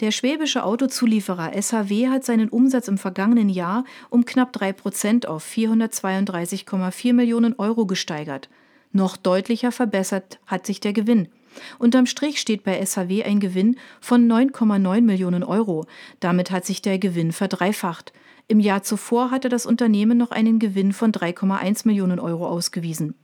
Der 0.00 0.10
schwäbische 0.10 0.64
Autozulieferer 0.64 1.52
SAW 1.60 2.08
hat 2.08 2.24
seinen 2.24 2.48
Umsatz 2.48 2.88
im 2.88 2.98
vergangenen 2.98 3.48
Jahr 3.48 3.84
um 4.10 4.24
knapp 4.24 4.52
3 4.52 4.72
Prozent 4.72 5.26
auf 5.26 5.44
432,4 5.44 7.12
Millionen 7.12 7.54
Euro 7.58 7.86
gesteigert. 7.86 8.48
Noch 8.92 9.16
deutlicher 9.16 9.72
verbessert 9.72 10.38
hat 10.46 10.66
sich 10.66 10.80
der 10.80 10.92
Gewinn. 10.92 11.28
Unterm 11.78 12.06
Strich 12.06 12.40
steht 12.40 12.64
bei 12.64 12.84
SAW 12.84 13.22
ein 13.24 13.40
Gewinn 13.40 13.76
von 14.00 14.30
9,9 14.30 15.00
Millionen 15.02 15.42
Euro. 15.42 15.86
Damit 16.20 16.50
hat 16.50 16.64
sich 16.64 16.82
der 16.82 16.98
Gewinn 16.98 17.32
verdreifacht. 17.32 18.12
Im 18.50 18.60
Jahr 18.60 18.82
zuvor 18.82 19.30
hatte 19.30 19.50
das 19.50 19.66
Unternehmen 19.66 20.16
noch 20.16 20.30
einen 20.30 20.58
Gewinn 20.58 20.94
von 20.94 21.12
3,1 21.12 21.86
Millionen 21.86 22.18
Euro 22.18 22.48
ausgewiesen. 22.48 23.14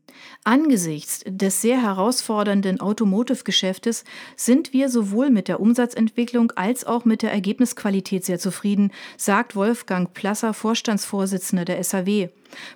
Angesichts 0.44 1.24
des 1.26 1.62
sehr 1.62 1.80
herausfordernden 1.80 2.78
Automotive-Geschäftes 2.78 4.04
sind 4.36 4.74
wir 4.74 4.90
sowohl 4.90 5.30
mit 5.30 5.48
der 5.48 5.60
Umsatzentwicklung 5.60 6.50
als 6.52 6.84
auch 6.84 7.06
mit 7.06 7.22
der 7.22 7.32
Ergebnisqualität 7.32 8.26
sehr 8.26 8.38
zufrieden, 8.38 8.92
sagt 9.16 9.56
Wolfgang 9.56 10.12
Plasser, 10.12 10.52
Vorstandsvorsitzender 10.52 11.64
der 11.64 11.82
SAW. 11.82 12.28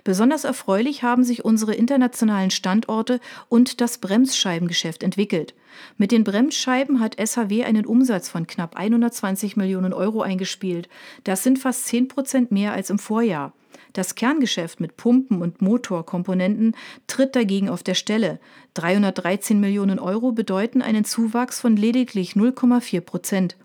Besonders 0.03 0.43
erfreulich 0.43 1.03
haben 1.03 1.23
sich 1.23 1.45
unsere 1.45 1.75
internationalen 1.75 2.49
Standorte 2.49 3.19
und 3.47 3.79
das 3.79 3.99
Bremsscheibengeschäft 3.99 5.03
entwickelt. 5.03 5.53
Mit 5.97 6.11
den 6.11 6.23
Bremsscheiben 6.23 6.99
hat 6.99 7.15
SAW 7.19 7.63
einen 7.63 7.85
Umsatz 7.85 8.29
von 8.29 8.47
knapp 8.47 8.75
120 8.75 9.57
Millionen 9.57 9.93
Euro 9.93 10.21
eingespielt. 10.21 10.89
Das 11.23 11.43
sind 11.43 11.59
fast 11.59 11.87
10 11.87 12.07
Prozent 12.07 12.51
mehr 12.51 12.73
als 12.73 12.89
im 12.89 12.99
Vorjahr. 12.99 13.53
Das 13.93 14.15
Kerngeschäft 14.15 14.79
mit 14.79 14.97
Pumpen 14.97 15.41
und 15.41 15.61
Motorkomponenten 15.61 16.75
tritt 17.07 17.35
dagegen 17.35 17.69
auf 17.69 17.81
der 17.81 17.95
Stelle. 17.95 18.39
313 18.75 19.59
Millionen 19.59 19.99
Euro 19.99 20.31
bedeuten 20.31 20.81
einen 20.81 21.05
Zuwachs 21.05 21.59
von 21.59 21.75
lediglich 21.75 22.33
0,4 22.33 23.01
Prozent. 23.01 23.57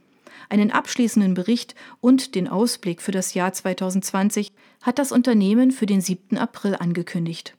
Einen 0.48 0.70
abschließenden 0.70 1.34
Bericht 1.34 1.74
und 2.00 2.34
den 2.34 2.48
Ausblick 2.48 3.02
für 3.02 3.12
das 3.12 3.34
Jahr 3.34 3.52
2020 3.52 4.52
hat 4.82 4.98
das 4.98 5.12
Unternehmen 5.12 5.70
für 5.70 5.86
den 5.86 6.00
7. 6.00 6.38
April 6.38 6.76
angekündigt. 6.76 7.54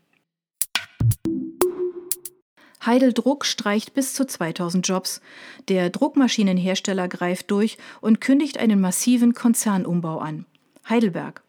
Heideldruck 2.85 3.45
streicht 3.45 3.93
bis 3.93 4.13
zu 4.13 4.25
2000 4.25 4.87
Jobs. 4.87 5.21
Der 5.67 5.89
Druckmaschinenhersteller 5.89 7.07
greift 7.07 7.51
durch 7.51 7.77
und 8.01 8.21
kündigt 8.21 8.57
einen 8.57 8.79
massiven 8.79 9.33
Konzernumbau 9.33 10.19
an. 10.19 10.45
Heidelberg. 10.87 11.41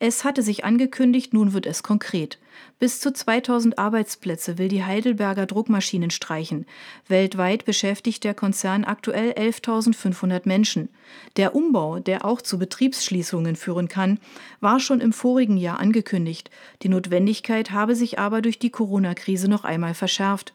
Es 0.00 0.22
hatte 0.22 0.42
sich 0.42 0.64
angekündigt, 0.64 1.34
nun 1.34 1.52
wird 1.52 1.66
es 1.66 1.82
konkret. 1.82 2.38
Bis 2.78 3.00
zu 3.00 3.12
2000 3.12 3.78
Arbeitsplätze 3.78 4.56
will 4.56 4.68
die 4.68 4.84
Heidelberger 4.84 5.46
Druckmaschinen 5.46 6.10
streichen. 6.10 6.66
Weltweit 7.08 7.64
beschäftigt 7.64 8.22
der 8.22 8.34
Konzern 8.34 8.84
aktuell 8.84 9.32
11.500 9.32 10.42
Menschen. 10.44 10.88
Der 11.36 11.56
Umbau, 11.56 11.98
der 11.98 12.24
auch 12.24 12.40
zu 12.40 12.58
Betriebsschließungen 12.58 13.56
führen 13.56 13.88
kann, 13.88 14.20
war 14.60 14.78
schon 14.78 15.00
im 15.00 15.12
vorigen 15.12 15.56
Jahr 15.56 15.80
angekündigt. 15.80 16.50
Die 16.82 16.88
Notwendigkeit 16.88 17.72
habe 17.72 17.96
sich 17.96 18.20
aber 18.20 18.40
durch 18.40 18.60
die 18.60 18.70
Corona-Krise 18.70 19.48
noch 19.48 19.64
einmal 19.64 19.94
verschärft. 19.94 20.54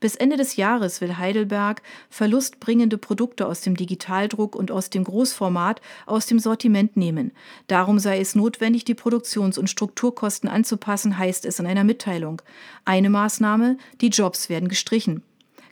Bis 0.00 0.14
Ende 0.14 0.36
des 0.36 0.56
Jahres 0.56 1.00
will 1.00 1.18
Heidelberg 1.18 1.82
verlustbringende 2.10 2.98
Produkte 2.98 3.46
aus 3.46 3.60
dem 3.60 3.76
Digitaldruck 3.76 4.56
und 4.56 4.70
aus 4.70 4.90
dem 4.90 5.04
Großformat 5.04 5.80
aus 6.06 6.26
dem 6.26 6.38
Sortiment 6.38 6.96
nehmen. 6.96 7.32
Darum 7.66 7.98
sei 7.98 8.20
es 8.20 8.34
notwendig, 8.34 8.84
die 8.84 8.94
Produktions- 8.94 9.58
und 9.58 9.70
Strukturkosten 9.70 10.48
anzupassen, 10.48 11.18
heißt 11.18 11.44
es 11.46 11.58
in 11.58 11.66
einer 11.66 11.84
Mitteilung. 11.84 12.42
Eine 12.84 13.10
Maßnahme, 13.10 13.76
die 14.00 14.08
Jobs 14.08 14.48
werden 14.48 14.68
gestrichen. 14.68 15.22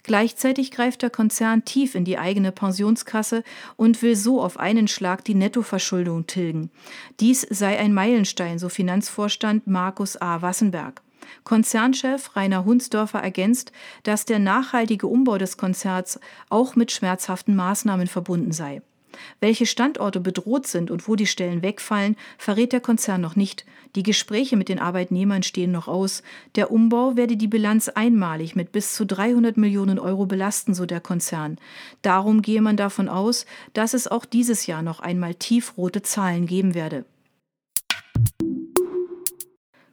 Gleichzeitig 0.02 0.70
greift 0.70 1.02
der 1.02 1.10
Konzern 1.10 1.64
tief 1.64 1.94
in 1.94 2.04
die 2.04 2.18
eigene 2.18 2.52
Pensionskasse 2.52 3.44
und 3.76 4.00
will 4.02 4.16
so 4.16 4.42
auf 4.42 4.58
einen 4.58 4.88
Schlag 4.88 5.24
die 5.24 5.34
Nettoverschuldung 5.34 6.26
tilgen. 6.26 6.70
Dies 7.20 7.46
sei 7.50 7.78
ein 7.78 7.92
Meilenstein, 7.92 8.58
so 8.58 8.68
Finanzvorstand 8.68 9.66
Markus 9.66 10.16
A. 10.20 10.42
Wassenberg. 10.42 11.02
Konzernchef 11.44 12.36
Rainer 12.36 12.64
Hunsdorfer 12.64 13.20
ergänzt, 13.20 13.72
dass 14.02 14.24
der 14.24 14.38
nachhaltige 14.38 15.06
Umbau 15.06 15.38
des 15.38 15.56
Konzerns 15.56 16.20
auch 16.48 16.76
mit 16.76 16.92
schmerzhaften 16.92 17.56
Maßnahmen 17.56 18.06
verbunden 18.06 18.52
sei. 18.52 18.82
Welche 19.40 19.66
Standorte 19.66 20.20
bedroht 20.20 20.66
sind 20.66 20.90
und 20.90 21.08
wo 21.08 21.16
die 21.16 21.26
Stellen 21.26 21.62
wegfallen, 21.62 22.16
verrät 22.38 22.72
der 22.72 22.80
Konzern 22.80 23.20
noch 23.20 23.36
nicht. 23.36 23.64
Die 23.96 24.02
Gespräche 24.02 24.56
mit 24.56 24.68
den 24.68 24.78
Arbeitnehmern 24.78 25.42
stehen 25.42 25.72
noch 25.72 25.88
aus. 25.88 26.22
Der 26.54 26.70
Umbau 26.70 27.16
werde 27.16 27.36
die 27.36 27.48
Bilanz 27.48 27.88
einmalig 27.88 28.54
mit 28.54 28.72
bis 28.72 28.94
zu 28.94 29.04
300 29.04 29.56
Millionen 29.56 29.98
Euro 29.98 30.26
belasten, 30.26 30.74
so 30.74 30.86
der 30.86 31.00
Konzern. 31.00 31.58
Darum 32.02 32.42
gehe 32.42 32.62
man 32.62 32.76
davon 32.76 33.08
aus, 33.08 33.46
dass 33.72 33.94
es 33.94 34.06
auch 34.06 34.24
dieses 34.24 34.66
Jahr 34.66 34.82
noch 34.82 35.00
einmal 35.00 35.34
tiefrote 35.34 36.02
Zahlen 36.02 36.46
geben 36.46 36.74
werde. 36.74 37.04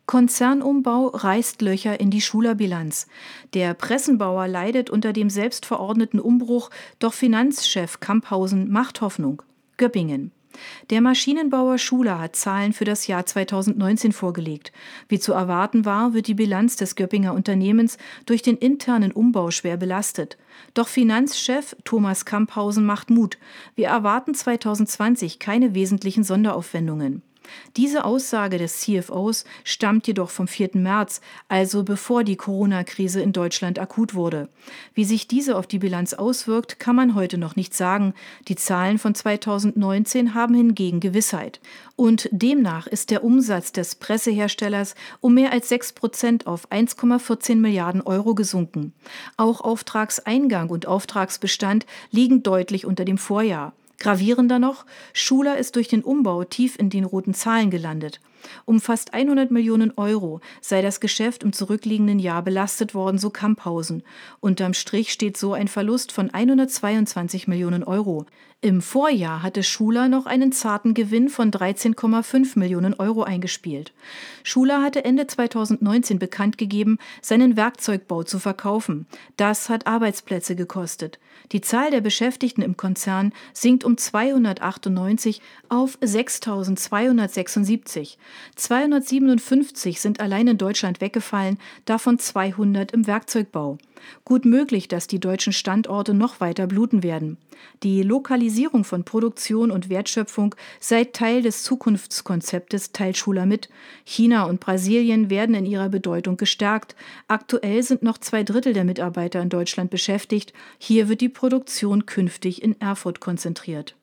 Konzernumbau 0.08 1.08
reißt 1.08 1.62
Löcher 1.62 2.00
in 2.00 2.10
die 2.10 2.22
Schulerbilanz. 2.22 3.08
Der 3.54 3.74
Pressenbauer 3.74 4.48
leidet 4.48 4.90
unter 4.90 5.12
dem 5.12 5.30
selbstverordneten 5.30 6.22
Umbruch, 6.22 6.70
doch 7.00 7.14
Finanzchef 7.14 8.00
Kamphausen 8.00 8.72
macht 8.72 9.02
Hoffnung. 9.02 9.42
Göppingen. 9.76 10.32
Der 10.90 11.02
Maschinenbauer 11.02 11.78
Schuler 11.78 12.20
hat 12.20 12.38
Zahlen 12.38 12.72
für 12.72 12.86
das 12.86 13.06
Jahr 13.06 13.26
2019 13.26 14.14
vorgelegt. 14.14 14.72
Wie 15.10 15.20
zu 15.20 15.34
erwarten 15.34 15.84
war, 15.84 16.14
wird 16.14 16.28
die 16.28 16.34
Bilanz 16.34 16.78
des 16.78 16.96
Göppinger 16.96 17.34
Unternehmens 17.34 17.98
durch 18.26 18.42
den 18.42 18.56
internen 18.56 19.12
Umbau 19.12 19.52
schwer 19.52 19.76
belastet. 19.76 20.38
Doch 20.74 20.88
Finanzchef 20.88 21.76
Thomas 21.84 22.24
Kamphausen 22.24 22.86
macht 22.86 23.10
Mut. 23.10 23.38
Wir 23.76 23.90
erwarten 23.90 24.34
2020 24.34 25.38
keine 25.38 25.76
wesentlichen 25.76 26.24
Sonderaufwendungen. 26.24 27.24
Diese 27.76 28.06
Aussage 28.06 28.58
des 28.58 28.80
CFOs 28.80 29.46
stammt 29.64 30.08
jedoch 30.08 30.30
vom 30.30 30.48
4. 30.48 30.72
März, 30.74 31.22
also 31.48 31.84
bevor 31.84 32.24
die 32.24 32.36
Corona-Krise 32.36 33.22
in 33.22 33.34
Deutschland 33.34 33.80
akut 33.80 34.14
wurde. 34.14 34.50
Wie 34.94 35.06
sich 35.06 35.28
diese 35.28 35.58
auf 35.58 35.68
die 35.68 35.80
Bilanz 35.80 36.14
auswirkt, 36.14 36.80
kann 36.80 36.96
man 36.96 37.16
heute 37.16 37.38
noch 37.38 37.56
nicht 37.56 37.74
sagen. 37.74 38.14
Die 38.48 38.56
Zahlen 38.56 38.98
von 38.98 39.16
2019 39.16 40.34
haben 40.34 40.54
hingegen 40.54 41.00
Gewissheit. 41.00 41.60
Und 41.96 42.30
demnach 42.32 42.88
ist 42.88 43.10
der 43.12 43.24
Umsatz 43.24 43.72
des 43.72 43.96
Presseherstellers 43.96 44.96
um 45.20 45.34
mehr 45.34 45.52
als 45.52 45.70
6 45.70 45.94
Prozent 45.94 46.48
auf 46.48 46.70
1,14 46.72 47.56
Milliarden 47.56 48.02
Euro 48.02 48.36
gesunken. 48.36 48.94
Auch 49.36 49.62
Auftragseingang 49.62 50.70
und 50.70 50.88
Auftragsbestand 50.88 51.86
liegen 52.12 52.44
deutlich 52.44 52.86
unter 52.86 53.06
dem 53.06 53.18
Vorjahr. 53.18 53.74
Gravierender 54.00 54.60
noch, 54.60 54.86
Schuler 55.14 55.58
ist 55.58 55.76
durch 55.76 55.88
den 55.88 56.04
Umbau 56.04 56.44
tief 56.44 56.78
in 56.78 56.90
den 56.90 57.04
roten 57.04 57.34
Zahlen 57.34 57.72
gelandet. 57.72 58.20
Um 58.66 58.80
fast 58.80 59.14
100 59.14 59.50
Millionen 59.50 59.92
Euro 59.98 60.40
sei 60.62 60.82
das 60.82 61.00
Geschäft 61.00 61.44
im 61.44 61.52
zurückliegenden 61.52 62.20
Jahr 62.20 62.44
belastet 62.44 62.94
worden, 62.94 63.18
so 63.18 63.32
Kamphausen. 63.32 64.04
Unterm 64.40 64.74
Strich 64.74 65.12
steht 65.12 65.36
so 65.36 65.54
ein 65.54 65.68
Verlust 65.68 66.12
von 66.12 66.30
122 66.30 67.48
Millionen 67.48 67.84
Euro. 67.84 68.26
Im 68.62 68.82
Vorjahr 68.82 69.44
hatte 69.44 69.62
Schuler 69.62 70.08
noch 70.08 70.26
einen 70.26 70.52
zarten 70.52 70.96
Gewinn 70.96 71.30
von 71.30 71.52
13,5 71.52 72.58
Millionen 72.58 72.96
Euro 72.96 73.24
eingespielt. 73.24 73.94
Schuler 74.44 74.82
hatte 74.82 75.06
Ende 75.06 75.28
2019 75.28 76.18
bekannt 76.18 76.58
gegeben, 76.58 76.98
seinen 77.22 77.56
Werkzeugbau 77.56 78.24
zu 78.24 78.40
verkaufen. 78.40 79.06
Das 79.38 79.70
hat 79.70 79.86
Arbeitsplätze 79.86 80.56
gekostet. 80.56 81.20
Die 81.52 81.62
Zahl 81.62 81.92
der 81.92 82.02
Beschäftigten 82.02 82.62
im 82.62 82.76
Konzern 82.76 83.32
sinkt 83.54 83.86
um 83.86 83.98
298 83.98 85.42
auf 85.70 85.98
6.276. 86.00 88.18
257 88.56 90.02
sind 90.02 90.20
allein 90.20 90.48
in 90.48 90.58
Deutschland 90.58 91.00
weggefallen, 91.00 91.58
davon 91.86 92.20
200 92.20 92.92
im 92.92 93.08
Werkzeugbau. 93.08 93.78
Gut 94.26 94.46
möglich, 94.46 94.88
dass 94.88 95.08
die 95.08 95.20
deutschen 95.20 95.54
Standorte 95.54 96.14
noch 96.14 96.40
weiter 96.40 96.68
bluten 96.68 97.04
werden. 97.04 97.38
Die 97.84 98.04
Lokalisierung 98.04 98.84
von 98.84 99.04
Produktion 99.04 99.72
und 99.72 99.90
Wertschöpfung 99.90 100.56
sei 100.80 101.06
Teil 101.06 101.42
des 101.42 101.64
Zukunftskonzeptes 101.64 102.92
Teilschuler 102.92 103.46
mit. 103.46 103.70
China 104.04 104.46
und 104.46 104.60
Brasilien 104.60 105.30
werden 105.30 105.56
in 105.56 105.66
ihrer 105.66 105.90
Bedeutung 105.90 106.38
gestärkt. 106.38 106.96
Aktuell 107.28 107.84
sind 107.84 108.04
noch 108.04 108.18
zwei 108.18 108.44
Drittel 108.44 108.74
der 108.74 108.84
Mitarbeiter 108.84 109.42
in 109.42 109.50
Deutschland 109.50 109.90
beschäftigt. 109.90 110.54
Hier 110.78 111.10
wird 111.10 111.22
die 111.22 111.30
Produktion 111.30 112.06
künftig 112.06 112.62
in 112.62 112.80
Erfurt 112.80 113.20
konzentriert. 113.20 113.96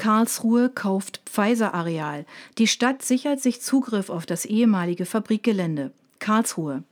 Karlsruhe 0.00 0.70
kauft 0.70 1.20
Pfizer-Areal. 1.26 2.24
Die 2.56 2.66
Stadt 2.66 3.02
sichert 3.02 3.40
sich 3.40 3.60
Zugriff 3.60 4.08
auf 4.08 4.24
das 4.24 4.46
ehemalige 4.46 5.04
Fabrikgelände. 5.04 5.92
Karlsruhe. 6.20 6.84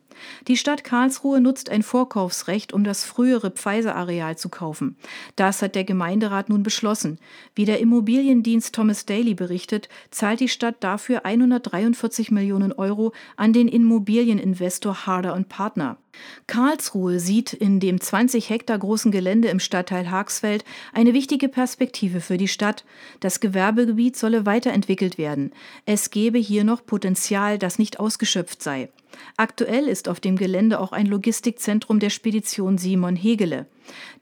Die 0.46 0.56
Stadt 0.56 0.84
Karlsruhe 0.84 1.40
nutzt 1.40 1.70
ein 1.70 1.82
Vorkaufsrecht, 1.82 2.72
um 2.72 2.84
das 2.84 3.04
frühere 3.04 3.50
Pfizer-Areal 3.50 4.36
zu 4.36 4.48
kaufen. 4.48 4.96
Das 5.36 5.62
hat 5.62 5.74
der 5.74 5.84
Gemeinderat 5.84 6.48
nun 6.48 6.62
beschlossen. 6.62 7.18
Wie 7.54 7.64
der 7.64 7.80
Immobiliendienst 7.80 8.74
Thomas 8.74 9.06
Daly 9.06 9.34
berichtet, 9.34 9.88
zahlt 10.10 10.40
die 10.40 10.48
Stadt 10.48 10.76
dafür 10.80 11.24
143 11.24 12.30
Millionen 12.30 12.72
Euro 12.72 13.12
an 13.36 13.52
den 13.52 13.68
Immobilieninvestor 13.68 15.06
Harder 15.06 15.38
Partner. 15.48 15.98
Karlsruhe 16.46 17.20
sieht 17.20 17.52
in 17.52 17.80
dem 17.80 18.00
20 18.00 18.50
Hektar 18.50 18.78
großen 18.78 19.12
Gelände 19.12 19.48
im 19.48 19.60
Stadtteil 19.60 20.10
Haagsfeld 20.10 20.64
eine 20.92 21.14
wichtige 21.14 21.48
Perspektive 21.48 22.20
für 22.20 22.38
die 22.38 22.48
Stadt. 22.48 22.84
Das 23.20 23.40
Gewerbegebiet 23.40 24.16
solle 24.16 24.46
weiterentwickelt 24.46 25.18
werden. 25.18 25.52
Es 25.86 26.10
gebe 26.10 26.38
hier 26.38 26.64
noch 26.64 26.84
Potenzial, 26.84 27.58
das 27.58 27.78
nicht 27.78 28.00
ausgeschöpft 28.00 28.62
sei. 28.62 28.88
Aktuell 29.36 29.88
ist 29.88 30.08
auf 30.08 30.20
dem 30.20 30.36
Gelände 30.36 30.80
auch 30.80 30.92
ein 30.92 31.06
Logistikzentrum 31.06 31.98
der 31.98 32.10
Spedition 32.10 32.78
Simon 32.78 33.16
Hegele. 33.16 33.66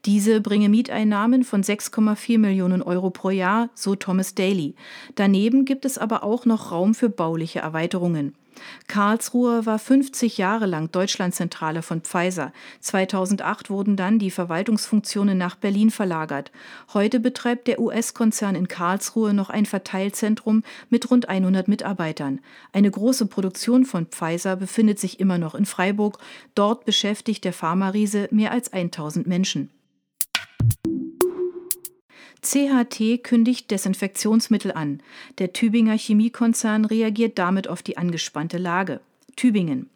Diese 0.05 0.41
bringe 0.41 0.69
Mieteinnahmen 0.69 1.43
von 1.43 1.63
6,4 1.63 2.37
Millionen 2.37 2.81
Euro 2.81 3.09
pro 3.09 3.29
Jahr, 3.29 3.69
so 3.73 3.95
Thomas 3.95 4.35
Daly. 4.35 4.75
Daneben 5.15 5.65
gibt 5.65 5.85
es 5.85 5.97
aber 5.97 6.23
auch 6.23 6.45
noch 6.45 6.71
Raum 6.71 6.95
für 6.95 7.09
bauliche 7.09 7.59
Erweiterungen. 7.59 8.35
Karlsruhe 8.87 9.65
war 9.65 9.79
50 9.79 10.37
Jahre 10.37 10.65
lang 10.65 10.91
Deutschlandzentrale 10.91 11.81
von 11.81 12.01
Pfizer. 12.01 12.53
2008 12.79 13.69
wurden 13.69 13.95
dann 13.95 14.19
die 14.19 14.31
Verwaltungsfunktionen 14.31 15.37
nach 15.37 15.55
Berlin 15.55 15.91
verlagert. 15.91 16.51
Heute 16.93 17.19
betreibt 17.19 17.67
der 17.67 17.79
US-Konzern 17.79 18.55
in 18.55 18.67
Karlsruhe 18.67 19.33
noch 19.33 19.49
ein 19.49 19.65
Verteilzentrum 19.65 20.63
mit 20.89 21.09
rund 21.09 21.29
100 21.29 21.67
Mitarbeitern. 21.67 22.39
Eine 22.73 22.91
große 22.91 23.27
Produktion 23.27 23.85
von 23.85 24.07
Pfizer 24.07 24.55
befindet 24.55 24.99
sich 24.99 25.19
immer 25.19 25.37
noch 25.37 25.55
in 25.55 25.65
Freiburg. 25.65 26.19
Dort 26.55 26.85
beschäftigt 26.85 27.43
der 27.43 27.53
Pharmariese 27.53 28.27
mehr 28.31 28.51
als 28.51 28.73
1000 28.73 29.27
Menschen. 29.27 29.69
CHT 32.41 33.23
kündigt 33.23 33.71
Desinfektionsmittel 33.71 34.71
an. 34.71 35.01
Der 35.39 35.53
Tübinger 35.53 35.97
Chemiekonzern 35.97 36.85
reagiert 36.85 37.37
damit 37.37 37.67
auf 37.67 37.83
die 37.83 37.97
angespannte 37.97 38.57
Lage. 38.57 38.99
Tübingen. 39.35 39.89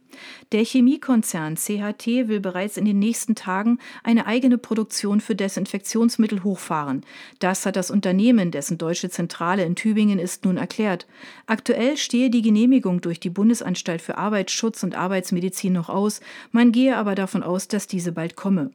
Der 0.52 0.64
Chemiekonzern 0.64 1.56
CHT 1.56 2.28
will 2.28 2.40
bereits 2.40 2.78
in 2.78 2.86
den 2.86 3.00
nächsten 3.00 3.36
Tagen 3.36 3.80
eine 4.04 4.26
eigene 4.26 4.58
Produktion 4.58 5.22
für 5.22 5.36
Desinfektionsmittel 5.36 6.44
hochfahren. 6.44 7.06
Das 7.40 7.66
hat 7.66 7.76
das 7.76 7.92
Unternehmen, 7.92 8.52
dessen 8.52 8.78
deutsche 8.78 9.10
Zentrale 9.10 9.64
in 9.64 9.76
Tübingen 9.76 10.20
ist, 10.20 10.46
nun 10.46 10.58
erklärt. 10.58 11.08
Aktuell 11.46 11.98
stehe 11.98 12.30
die 12.30 12.42
Genehmigung 12.42 13.02
durch 13.02 13.20
die 13.20 13.30
Bundesanstalt 13.30 14.02
für 14.02 14.18
Arbeitsschutz 14.18 14.84
und 14.84 14.96
Arbeitsmedizin 14.96 15.74
noch 15.74 15.90
aus. 15.90 16.20
Man 16.52 16.72
gehe 16.72 16.98
aber 16.98 17.16
davon 17.16 17.44
aus, 17.44 17.68
dass 17.68 17.88
diese 17.88 18.12
bald 18.12 18.36
komme. 18.36 18.72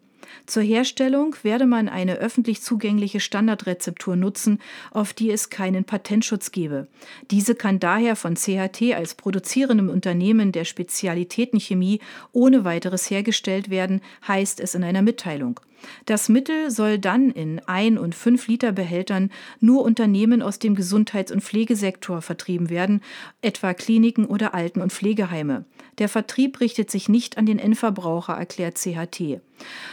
Zur 0.47 0.63
Herstellung 0.63 1.37
werde 1.43 1.67
man 1.67 1.89
eine 1.89 2.17
öffentlich 2.17 2.63
zugängliche 2.63 3.21
Standardrezeptur 3.21 4.17
nutzen, 4.17 4.61
auf 4.91 5.13
die 5.13 5.31
es 5.31 5.51
keinen 5.51 5.85
Patentschutz 5.85 6.53
gebe. 6.53 6.89
Diese 7.31 7.55
kann 7.55 7.81
daher 7.81 8.17
von 8.17 8.35
CHT 8.35 8.95
als 8.95 9.15
produzierendem 9.15 9.89
Unternehmen 9.89 10.53
der 10.53 10.65
Spezialitätenchemie 10.65 12.01
ohne 12.33 12.65
weiteres 12.65 13.11
hergestellt 13.11 13.71
werden, 13.71 14.01
heißt 14.27 14.61
es 14.61 14.75
in 14.75 14.85
einer 14.85 15.03
Mitteilung. 15.03 15.61
Das 16.05 16.29
Mittel 16.29 16.71
soll 16.71 16.99
dann 16.99 17.31
in 17.31 17.61
1 17.61 17.99
und 17.99 18.15
5 18.15 18.49
Liter 18.49 18.73
Behältern 18.73 19.31
nur 19.61 19.85
Unternehmen 19.85 20.43
aus 20.43 20.59
dem 20.59 20.75
Gesundheits- 20.75 21.33
und 21.33 21.43
Pflegesektor 21.43 22.23
vertrieben 22.23 22.71
werden, 22.71 23.03
etwa 23.43 23.75
Kliniken 23.75 24.25
oder 24.27 24.55
Alten- 24.55 24.81
und 24.81 24.93
Pflegeheime. 24.93 25.65
Der 25.99 26.09
Vertrieb 26.09 26.61
richtet 26.61 26.91
sich 26.91 27.09
nicht 27.09 27.39
an 27.39 27.47
den 27.47 27.59
Endverbraucher, 27.59 28.35
erklärt 28.35 28.79
CHT. 28.79 29.41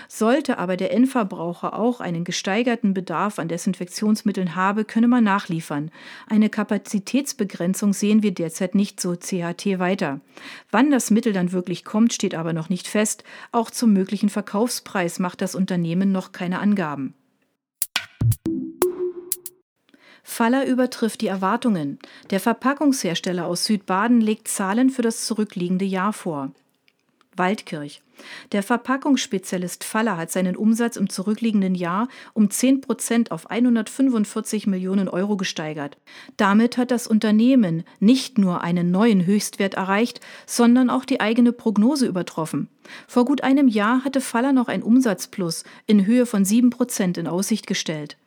Sollte 0.07 0.57
aber 0.57 0.77
der 0.77 0.93
Endverbraucher 0.93 1.77
auch 1.77 1.99
einen 1.99 2.23
gesteigerten 2.23 2.93
Bedarf 2.93 3.39
an 3.39 3.47
Desinfektionsmitteln 3.47 4.55
habe, 4.55 4.85
könne 4.85 5.07
man 5.07 5.23
nachliefern. 5.23 5.91
Eine 6.27 6.49
Kapazitätsbegrenzung 6.49 7.93
sehen 7.93 8.23
wir 8.23 8.33
derzeit 8.33 8.75
nicht, 8.75 8.99
so 8.99 9.15
CHT 9.15 9.79
weiter. 9.79 10.21
Wann 10.71 10.91
das 10.91 11.11
Mittel 11.11 11.33
dann 11.33 11.51
wirklich 11.51 11.83
kommt, 11.83 12.13
steht 12.13 12.35
aber 12.35 12.53
noch 12.53 12.69
nicht 12.69 12.87
fest. 12.87 13.23
Auch 13.51 13.71
zum 13.71 13.93
möglichen 13.93 14.29
Verkaufspreis 14.29 15.19
macht 15.19 15.41
das 15.41 15.55
Unternehmen 15.55 16.11
noch 16.11 16.31
keine 16.31 16.59
Angaben. 16.59 17.13
Faller 20.23 20.65
übertrifft 20.65 21.21
die 21.21 21.27
Erwartungen. 21.27 21.99
Der 22.29 22.39
Verpackungshersteller 22.39 23.45
aus 23.45 23.65
Südbaden 23.65 24.21
legt 24.21 24.47
Zahlen 24.47 24.89
für 24.89 25.01
das 25.01 25.25
zurückliegende 25.25 25.85
Jahr 25.85 26.13
vor. 26.13 26.51
Waldkirch. 27.37 28.01
Der 28.51 28.63
Verpackungsspezialist 28.63 29.83
Faller 29.83 30.17
hat 30.17 30.31
seinen 30.31 30.55
Umsatz 30.55 30.97
im 30.97 31.09
zurückliegenden 31.09 31.75
Jahr 31.75 32.07
um 32.33 32.49
10 32.49 32.81
Prozent 32.81 33.31
auf 33.31 33.49
145 33.49 34.67
Millionen 34.67 35.09
Euro 35.09 35.35
gesteigert. 35.35 35.97
Damit 36.37 36.77
hat 36.77 36.91
das 36.91 37.07
Unternehmen 37.07 37.83
nicht 37.99 38.37
nur 38.37 38.61
einen 38.61 38.91
neuen 38.91 39.25
Höchstwert 39.25 39.73
erreicht, 39.73 40.19
sondern 40.45 40.89
auch 40.89 41.05
die 41.05 41.21
eigene 41.21 41.51
Prognose 41.51 42.05
übertroffen. 42.05 42.69
Vor 43.07 43.25
gut 43.25 43.43
einem 43.43 43.67
Jahr 43.67 44.03
hatte 44.03 44.21
Faller 44.21 44.53
noch 44.53 44.67
ein 44.67 44.83
Umsatzplus 44.83 45.63
in 45.87 46.05
Höhe 46.05 46.25
von 46.25 46.45
7 46.45 46.69
Prozent 46.69 47.17
in 47.17 47.27
Aussicht 47.27 47.67
gestellt. 47.67 48.17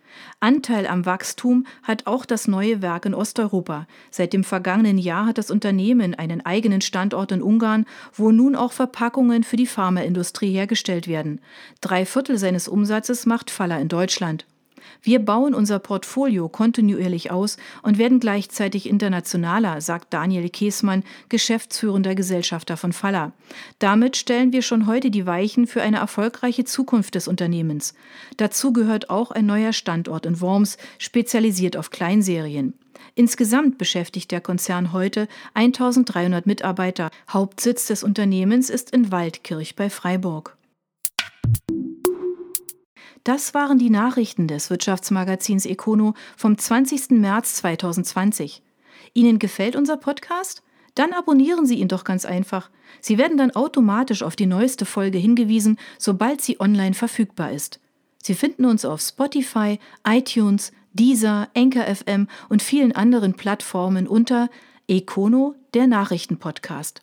Anteil 0.40 0.86
am 0.86 1.06
Wachstum 1.06 1.66
hat 1.82 2.06
auch 2.06 2.24
das 2.24 2.48
neue 2.48 2.82
Werk 2.82 3.06
in 3.06 3.14
Osteuropa. 3.14 3.86
Seit 4.10 4.32
dem 4.32 4.44
vergangenen 4.44 4.98
Jahr 4.98 5.26
hat 5.26 5.38
das 5.38 5.50
Unternehmen 5.50 6.14
einen 6.14 6.44
eigenen 6.44 6.80
Standort 6.80 7.32
in 7.32 7.42
Ungarn, 7.42 7.86
wo 8.12 8.30
nun 8.30 8.56
auch 8.56 8.72
Verpackungen 8.72 9.44
für 9.44 9.56
die 9.56 9.66
Pharmaindustrie 9.66 10.52
hergestellt 10.52 11.08
werden. 11.08 11.40
Drei 11.80 12.06
Viertel 12.06 12.38
seines 12.38 12.68
Umsatzes 12.68 13.26
macht 13.26 13.50
Faller 13.50 13.80
in 13.80 13.88
Deutschland. 13.88 14.46
Wir 15.02 15.18
bauen 15.18 15.54
unser 15.54 15.78
Portfolio 15.78 16.48
kontinuierlich 16.48 17.30
aus 17.30 17.56
und 17.82 17.98
werden 17.98 18.20
gleichzeitig 18.20 18.88
internationaler, 18.88 19.80
sagt 19.80 20.12
Daniel 20.12 20.48
Käßmann, 20.48 21.04
geschäftsführender 21.28 22.14
Gesellschafter 22.14 22.76
von 22.76 22.92
Faller. 22.92 23.32
Damit 23.78 24.16
stellen 24.16 24.52
wir 24.52 24.62
schon 24.62 24.86
heute 24.86 25.10
die 25.10 25.26
Weichen 25.26 25.66
für 25.66 25.82
eine 25.82 25.98
erfolgreiche 25.98 26.64
Zukunft 26.64 27.14
des 27.14 27.28
Unternehmens. 27.28 27.94
Dazu 28.36 28.72
gehört 28.72 29.10
auch 29.10 29.30
ein 29.30 29.46
neuer 29.46 29.72
Standort 29.72 30.26
in 30.26 30.40
Worms, 30.40 30.78
spezialisiert 30.98 31.76
auf 31.76 31.90
Kleinserien. 31.90 32.74
Insgesamt 33.14 33.78
beschäftigt 33.78 34.30
der 34.30 34.40
Konzern 34.40 34.92
heute 34.92 35.28
1300 35.54 36.46
Mitarbeiter. 36.46 37.10
Hauptsitz 37.30 37.86
des 37.86 38.02
Unternehmens 38.02 38.70
ist 38.70 38.90
in 38.90 39.10
Waldkirch 39.10 39.74
bei 39.74 39.88
Freiburg. 39.88 40.56
Das 43.26 43.54
waren 43.54 43.76
die 43.76 43.90
Nachrichten 43.90 44.46
des 44.46 44.70
Wirtschaftsmagazins 44.70 45.66
Econo 45.66 46.14
vom 46.36 46.56
20. 46.56 47.10
März 47.10 47.56
2020. 47.56 48.62
Ihnen 49.14 49.40
gefällt 49.40 49.74
unser 49.74 49.96
Podcast? 49.96 50.62
Dann 50.94 51.12
abonnieren 51.12 51.66
Sie 51.66 51.80
ihn 51.80 51.88
doch 51.88 52.04
ganz 52.04 52.24
einfach. 52.24 52.70
Sie 53.00 53.18
werden 53.18 53.36
dann 53.36 53.50
automatisch 53.50 54.22
auf 54.22 54.36
die 54.36 54.46
neueste 54.46 54.86
Folge 54.86 55.18
hingewiesen, 55.18 55.76
sobald 55.98 56.40
sie 56.40 56.60
online 56.60 56.94
verfügbar 56.94 57.50
ist. 57.50 57.80
Sie 58.22 58.34
finden 58.34 58.64
uns 58.64 58.84
auf 58.84 59.00
Spotify, 59.00 59.80
iTunes, 60.06 60.70
Deezer, 60.92 61.48
Anchor 61.56 61.92
FM 61.92 62.28
und 62.48 62.62
vielen 62.62 62.92
anderen 62.92 63.34
Plattformen 63.34 64.06
unter 64.06 64.48
Econo, 64.86 65.56
der 65.74 65.88
Nachrichtenpodcast. 65.88 67.02